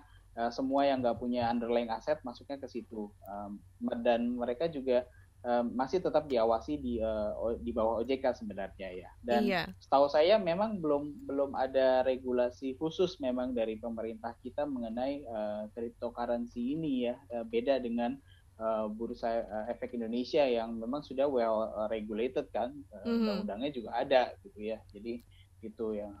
semua 0.52 0.84
yang 0.84 1.00
nggak 1.00 1.16
punya 1.16 1.48
underlying 1.48 1.88
aset 1.88 2.20
masuknya 2.20 2.60
ke 2.60 2.68
situ. 2.68 3.08
Um, 3.24 3.56
dan 4.04 4.36
mereka 4.36 4.68
juga 4.68 5.08
masih 5.46 6.02
tetap 6.02 6.26
diawasi 6.26 6.74
di 6.82 6.98
uh, 6.98 7.54
di 7.62 7.70
bawah 7.70 8.02
OJK 8.02 8.42
sebenarnya 8.42 8.88
ya. 8.90 9.10
Dan 9.22 9.46
iya. 9.46 9.62
setahu 9.78 10.10
saya 10.10 10.42
memang 10.42 10.82
belum 10.82 11.22
belum 11.22 11.54
ada 11.54 12.02
regulasi 12.02 12.74
khusus 12.74 13.22
memang 13.22 13.54
dari 13.54 13.78
pemerintah 13.78 14.34
kita 14.42 14.66
mengenai 14.66 15.22
uh, 15.30 15.70
cryptocurrency 15.70 16.74
ini 16.74 17.06
ya. 17.06 17.14
Uh, 17.30 17.46
beda 17.46 17.78
dengan 17.78 18.18
uh, 18.58 18.90
bursa 18.90 19.46
uh, 19.46 19.64
efek 19.70 19.94
Indonesia 19.94 20.42
yang 20.42 20.82
memang 20.82 21.06
sudah 21.06 21.30
well 21.30 21.70
regulated 21.94 22.50
kan. 22.50 22.74
Uh, 22.90 23.06
mm-hmm. 23.06 23.14
Undang-undangnya 23.22 23.70
juga 23.70 23.90
ada 23.94 24.34
gitu 24.42 24.58
ya. 24.58 24.82
Jadi 24.90 25.22
itu 25.62 25.86
yang 25.94 26.14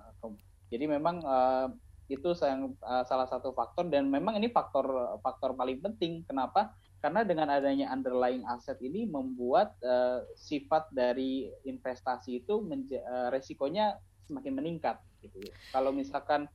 jadi 0.66 0.84
memang 0.90 1.22
uh, 1.22 1.70
itu 2.06 2.34
sang, 2.38 2.74
uh, 2.82 3.02
salah 3.02 3.26
satu 3.26 3.50
faktor 3.50 3.90
dan 3.90 4.06
memang 4.06 4.38
ini 4.38 4.50
faktor 4.50 5.18
faktor 5.22 5.58
paling 5.58 5.82
penting 5.82 6.22
kenapa 6.22 6.70
karena 7.06 7.22
dengan 7.22 7.46
adanya 7.54 7.86
underlying 7.94 8.42
aset 8.50 8.82
ini 8.82 9.06
membuat 9.06 9.78
uh, 9.86 10.26
sifat 10.34 10.90
dari 10.90 11.46
investasi 11.62 12.42
itu 12.42 12.58
uh, 12.58 13.30
resikonya 13.30 13.94
semakin 14.26 14.58
meningkat 14.58 14.98
gitu 15.22 15.38
ya. 15.38 15.54
Kalau 15.70 15.94
misalkan 15.94 16.50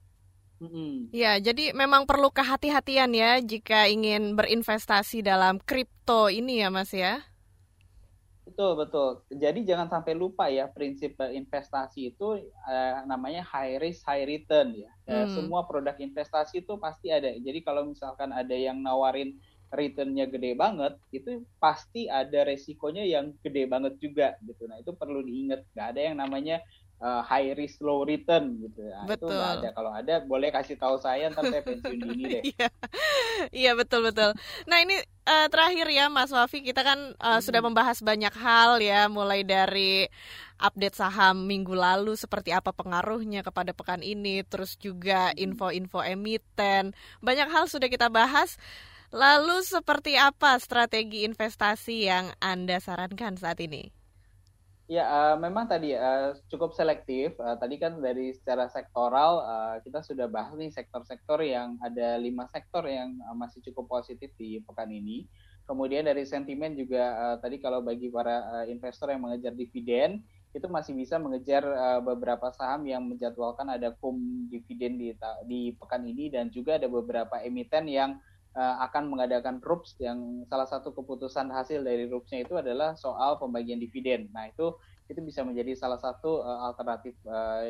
Ya, 1.16 1.40
jadi 1.40 1.72
memang 1.72 2.04
perlu 2.04 2.28
kehati-hatian 2.36 3.16
ya 3.16 3.40
jika 3.40 3.88
ingin 3.88 4.36
berinvestasi 4.36 5.24
dalam 5.24 5.56
kripto 5.64 6.28
ini 6.28 6.60
ya, 6.60 6.68
Mas 6.68 6.92
ya. 6.92 7.24
Betul 8.44 8.76
betul. 8.76 9.24
Jadi 9.32 9.64
jangan 9.64 9.88
sampai 9.88 10.12
lupa 10.12 10.52
ya 10.52 10.68
prinsip 10.68 11.16
investasi 11.16 12.12
itu 12.12 12.44
uh, 12.68 12.96
namanya 13.08 13.48
high 13.48 13.80
risk 13.80 14.04
high 14.04 14.28
return 14.28 14.76
ya. 14.76 14.92
Hmm. 15.08 15.32
semua 15.32 15.64
produk 15.64 15.96
investasi 15.96 16.60
itu 16.62 16.76
pasti 16.76 17.08
ada. 17.08 17.32
Jadi 17.40 17.64
kalau 17.64 17.88
misalkan 17.88 18.36
ada 18.36 18.52
yang 18.52 18.84
nawarin 18.84 19.40
returnnya 19.72 20.28
gede 20.28 20.52
banget, 20.54 21.00
itu 21.16 21.48
pasti 21.58 22.12
ada 22.12 22.44
resikonya 22.44 23.08
yang 23.08 23.32
gede 23.40 23.64
banget 23.66 23.96
juga 24.04 24.36
gitu. 24.44 24.68
Nah 24.68 24.78
itu 24.84 24.92
perlu 24.94 25.24
diingat. 25.24 25.64
Gak 25.72 25.96
ada 25.96 26.02
yang 26.12 26.18
namanya 26.20 26.60
uh, 27.02 27.22
high 27.26 27.52
risk 27.58 27.82
low 27.82 28.06
return 28.06 28.62
gitu 28.62 28.86
ya. 28.86 29.02
Betul. 29.10 29.34
Itu 29.34 29.34
nggak 29.34 29.52
ada. 29.60 29.70
Kalau 29.74 29.92
ada 29.92 30.16
boleh 30.24 30.50
kasih 30.54 30.78
tahu 30.78 30.96
saya 31.02 31.34
ntar 31.34 31.50
saya 31.50 31.66
pensiun 31.66 31.98
dini 32.06 32.24
deh. 32.30 32.44
iya. 32.54 32.68
iya 33.50 33.72
betul 33.74 34.06
betul. 34.06 34.38
Nah 34.70 34.78
ini 34.80 34.96
uh, 35.26 35.48
terakhir 35.50 35.90
ya 35.90 36.08
Mas 36.08 36.30
Wafi 36.30 36.62
kita 36.62 36.86
kan 36.86 37.18
uh, 37.18 37.38
hmm. 37.38 37.44
sudah 37.44 37.62
membahas 37.66 37.98
banyak 38.00 38.34
hal 38.38 38.80
ya 38.80 39.10
mulai 39.10 39.42
dari 39.42 40.06
update 40.62 40.94
saham 40.94 41.50
minggu 41.50 41.74
lalu 41.74 42.14
seperti 42.14 42.54
apa 42.54 42.70
pengaruhnya 42.70 43.42
kepada 43.42 43.74
pekan 43.74 44.06
ini 44.06 44.46
terus 44.46 44.78
juga 44.78 45.34
hmm. 45.34 45.42
info-info 45.42 46.06
emiten 46.06 46.94
banyak 47.20 47.50
hal 47.50 47.66
sudah 47.66 47.90
kita 47.90 48.08
bahas. 48.08 48.56
Lalu 49.12 49.60
seperti 49.68 50.16
apa 50.16 50.56
strategi 50.56 51.28
investasi 51.28 52.08
yang 52.08 52.32
Anda 52.40 52.80
sarankan 52.80 53.36
saat 53.36 53.60
ini? 53.60 53.92
Ya, 54.88 55.04
uh, 55.08 55.36
memang 55.36 55.68
tadi 55.68 55.92
uh, 55.92 56.32
cukup 56.48 56.72
selektif. 56.72 57.36
Uh, 57.36 57.60
tadi 57.60 57.76
kan 57.76 58.00
dari 58.00 58.32
secara 58.32 58.72
sektoral 58.72 59.44
uh, 59.44 59.76
kita 59.84 60.00
sudah 60.00 60.32
bahas 60.32 60.56
nih 60.56 60.72
sektor-sektor 60.72 61.44
yang 61.44 61.76
ada 61.84 62.16
lima 62.20 62.48
sektor 62.56 62.88
yang 62.88 63.20
uh, 63.28 63.36
masih 63.36 63.60
cukup 63.68 64.00
positif 64.00 64.32
di 64.40 64.64
pekan 64.64 64.88
ini. 64.88 65.28
Kemudian 65.68 66.08
dari 66.08 66.24
sentimen 66.24 66.76
juga 66.80 67.04
uh, 67.16 67.38
tadi 67.44 67.60
kalau 67.60 67.84
bagi 67.84 68.08
para 68.08 68.64
uh, 68.64 68.66
investor 68.72 69.12
yang 69.12 69.28
mengejar 69.28 69.52
dividen 69.52 70.24
itu 70.52 70.68
masih 70.68 70.92
bisa 70.96 71.16
mengejar 71.20 71.64
uh, 71.64 72.00
beberapa 72.04 72.52
saham 72.52 72.84
yang 72.88 73.04
menjadwalkan 73.08 73.72
ada 73.72 73.92
kum 73.96 74.48
dividen 74.52 75.00
di 75.00 75.16
di 75.48 75.76
pekan 75.76 76.04
ini 76.04 76.32
dan 76.32 76.52
juga 76.52 76.76
ada 76.80 76.92
beberapa 76.92 77.40
emiten 77.44 77.88
yang 77.88 78.20
uh, 78.56 78.76
akan 78.88 79.08
mengadakan 79.12 79.60
RUPS 79.64 80.00
yang 80.02 80.44
salah 80.48 80.68
satu 80.68 80.92
keputusan 80.92 81.52
hasil 81.52 81.84
dari 81.84 82.08
RUPS-nya 82.08 82.48
itu 82.48 82.56
adalah 82.60 82.96
soal 83.00 83.40
pembagian 83.40 83.80
dividen. 83.80 84.32
Nah, 84.32 84.52
itu 84.52 84.76
itu 85.12 85.20
bisa 85.20 85.44
menjadi 85.44 85.76
salah 85.76 86.00
satu 86.00 86.44
uh, 86.44 86.72
alternatif 86.72 87.16
uh, 87.28 87.68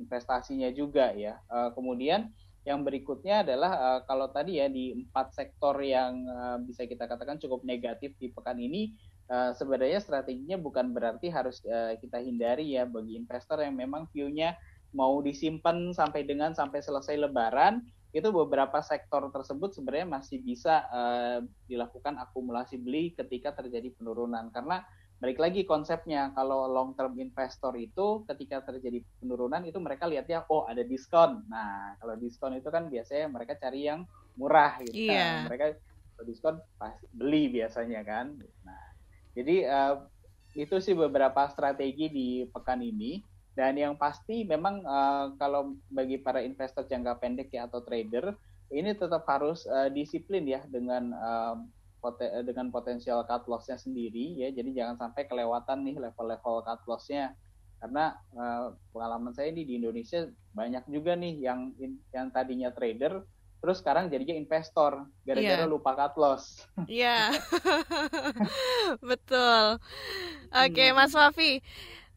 investasinya 0.00 0.68
juga 0.72 1.12
ya. 1.16 1.40
Uh, 1.48 1.72
kemudian 1.72 2.32
yang 2.62 2.86
berikutnya 2.86 3.42
adalah 3.42 3.72
uh, 3.74 4.00
kalau 4.06 4.30
tadi 4.30 4.62
ya 4.62 4.70
di 4.70 4.94
empat 4.94 5.34
sektor 5.34 5.74
yang 5.82 6.22
uh, 6.30 6.56
bisa 6.62 6.86
kita 6.86 7.10
katakan 7.10 7.42
cukup 7.42 7.66
negatif 7.66 8.14
di 8.22 8.30
pekan 8.30 8.54
ini 8.62 8.94
uh, 9.26 9.50
sebenarnya 9.50 9.98
strateginya 9.98 10.62
bukan 10.62 10.94
berarti 10.94 11.26
harus 11.26 11.58
uh, 11.66 11.98
kita 11.98 12.22
hindari 12.22 12.78
ya 12.78 12.86
bagi 12.86 13.18
investor 13.18 13.58
yang 13.66 13.74
memang 13.74 14.06
view-nya 14.14 14.54
mau 14.94 15.18
disimpan 15.18 15.90
sampai 15.90 16.22
dengan 16.22 16.54
sampai 16.54 16.78
selesai 16.78 17.18
lebaran 17.18 17.82
itu 18.12 18.28
beberapa 18.28 18.84
sektor 18.84 19.24
tersebut 19.32 19.72
sebenarnya 19.72 20.20
masih 20.20 20.44
bisa 20.44 20.84
uh, 20.92 21.40
dilakukan 21.64 22.20
akumulasi 22.20 22.76
beli 22.76 23.16
ketika 23.16 23.56
terjadi 23.56 23.88
penurunan. 23.96 24.52
Karena 24.52 24.84
balik 25.16 25.40
lagi 25.40 25.64
konsepnya 25.64 26.34
kalau 26.36 26.68
long 26.68 26.92
term 26.92 27.16
investor 27.16 27.72
itu 27.78 28.26
ketika 28.28 28.68
terjadi 28.68 29.00
penurunan 29.16 29.64
itu 29.64 29.80
mereka 29.80 30.04
lihatnya 30.04 30.44
oh 30.52 30.68
ada 30.68 30.84
diskon. 30.84 31.46
Nah 31.48 31.96
kalau 31.96 32.20
diskon 32.20 32.52
itu 32.58 32.68
kan 32.68 32.92
biasanya 32.92 33.32
mereka 33.32 33.56
cari 33.56 33.88
yang 33.88 34.04
murah 34.36 34.80
gitu 34.84 35.12
yeah. 35.12 35.46
kan 35.46 35.48
mereka 35.48 35.64
kalau 36.12 36.24
diskon 36.28 36.56
pasti 36.76 37.06
beli 37.16 37.48
biasanya 37.48 38.04
kan. 38.04 38.36
Nah 38.66 38.82
jadi 39.32 39.56
uh, 39.70 39.94
itu 40.52 40.76
sih 40.84 40.92
beberapa 40.92 41.48
strategi 41.48 42.12
di 42.12 42.28
pekan 42.44 42.84
ini 42.84 43.31
dan 43.52 43.76
yang 43.76 43.94
pasti 44.00 44.48
memang 44.48 44.80
uh, 44.84 45.36
kalau 45.36 45.76
bagi 45.92 46.16
para 46.16 46.40
investor 46.40 46.88
jangka 46.88 47.20
pendek 47.20 47.52
ya 47.52 47.68
atau 47.68 47.84
trader 47.84 48.32
ini 48.72 48.96
tetap 48.96 49.28
harus 49.28 49.68
uh, 49.68 49.92
disiplin 49.92 50.48
ya 50.48 50.64
dengan 50.64 51.12
uh, 51.12 51.56
poten 52.02 52.42
dengan 52.42 52.72
potensial 52.72 53.22
cut 53.28 53.46
loss-nya 53.46 53.78
sendiri 53.78 54.34
ya. 54.40 54.48
Jadi 54.50 54.74
jangan 54.74 54.98
sampai 54.98 55.28
kelewatan 55.28 55.86
nih 55.86 55.96
level-level 56.02 56.66
cut 56.66 56.82
loss-nya. 56.88 57.36
Karena 57.78 58.16
uh, 58.34 58.74
pengalaman 58.90 59.36
saya 59.36 59.54
ini 59.54 59.62
di 59.62 59.78
Indonesia 59.78 60.26
banyak 60.56 60.88
juga 60.90 61.14
nih 61.14 61.34
yang 61.38 61.76
yang 62.10 62.32
tadinya 62.32 62.72
trader 62.74 63.22
terus 63.62 63.78
sekarang 63.78 64.10
jadinya 64.10 64.34
investor 64.34 65.06
gara-gara 65.22 65.62
yeah. 65.62 65.70
lupa 65.70 65.94
cut 65.94 66.14
loss. 66.18 66.66
Iya. 66.90 67.30
Yeah. 67.30 68.98
Betul. 69.14 69.78
Oke, 70.50 70.74
okay, 70.74 70.88
hmm. 70.90 70.98
Mas 70.98 71.14
Wafi. 71.14 71.62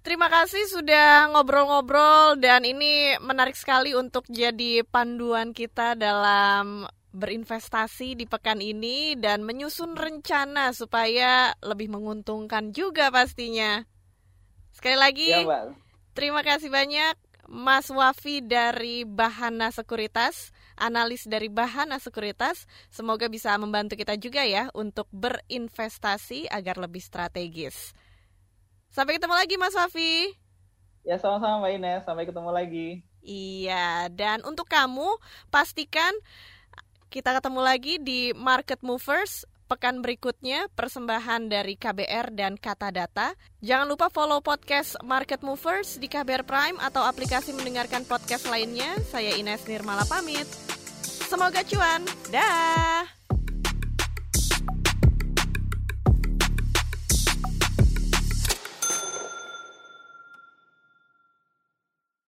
Terima 0.06 0.30
kasih 0.30 0.70
sudah 0.70 1.34
ngobrol-ngobrol 1.34 2.38
dan 2.38 2.62
ini 2.62 3.18
menarik 3.26 3.58
sekali 3.58 3.98
untuk 3.98 4.22
jadi 4.30 4.86
panduan 4.86 5.50
kita 5.50 5.98
dalam 5.98 6.86
berinvestasi 7.10 8.14
di 8.14 8.30
pekan 8.30 8.62
ini 8.62 9.18
dan 9.18 9.42
menyusun 9.42 9.98
rencana 9.98 10.78
supaya 10.78 11.58
lebih 11.58 11.90
menguntungkan 11.90 12.70
juga 12.70 13.10
pastinya. 13.10 13.82
Sekali 14.78 14.94
lagi, 14.94 15.34
ya, 15.42 15.74
terima 16.14 16.46
kasih 16.46 16.70
banyak 16.70 17.18
Mas 17.50 17.90
Wafi 17.90 18.46
dari 18.46 19.10
Bahana 19.10 19.74
Sekuritas, 19.74 20.54
analis 20.78 21.26
dari 21.26 21.50
Bahana 21.50 21.98
Sekuritas. 21.98 22.70
Semoga 22.94 23.26
bisa 23.26 23.58
membantu 23.58 23.98
kita 23.98 24.22
juga 24.22 24.46
ya 24.46 24.70
untuk 24.78 25.10
berinvestasi 25.10 26.46
agar 26.54 26.78
lebih 26.78 27.02
strategis. 27.02 27.98
Sampai 28.96 29.20
ketemu 29.20 29.36
lagi 29.36 29.60
Mas 29.60 29.76
Wafi. 29.76 30.32
Ya 31.04 31.20
sama-sama 31.20 31.68
Mbak 31.68 31.72
Ines, 31.76 32.02
sampai 32.08 32.24
ketemu 32.24 32.50
lagi. 32.56 32.88
Iya, 33.20 34.08
dan 34.08 34.40
untuk 34.48 34.72
kamu 34.72 35.20
pastikan 35.52 36.16
kita 37.12 37.36
ketemu 37.36 37.60
lagi 37.60 38.00
di 38.00 38.32
Market 38.32 38.80
Movers 38.88 39.44
pekan 39.68 40.00
berikutnya 40.00 40.72
persembahan 40.78 41.52
dari 41.52 41.76
KBR 41.76 42.32
dan 42.40 42.56
Kata 42.56 42.88
Data. 42.96 43.36
Jangan 43.60 43.92
lupa 43.92 44.08
follow 44.08 44.40
podcast 44.40 44.96
Market 45.04 45.44
Movers 45.44 46.00
di 46.00 46.08
KBR 46.08 46.48
Prime 46.48 46.80
atau 46.80 47.04
aplikasi 47.04 47.52
mendengarkan 47.52 48.08
podcast 48.08 48.48
lainnya. 48.48 48.96
Saya 49.04 49.36
Ines 49.36 49.68
Nirmala 49.68 50.08
pamit. 50.08 50.48
Semoga 51.04 51.68
cuan. 51.68 52.08
Dah. 52.32 53.04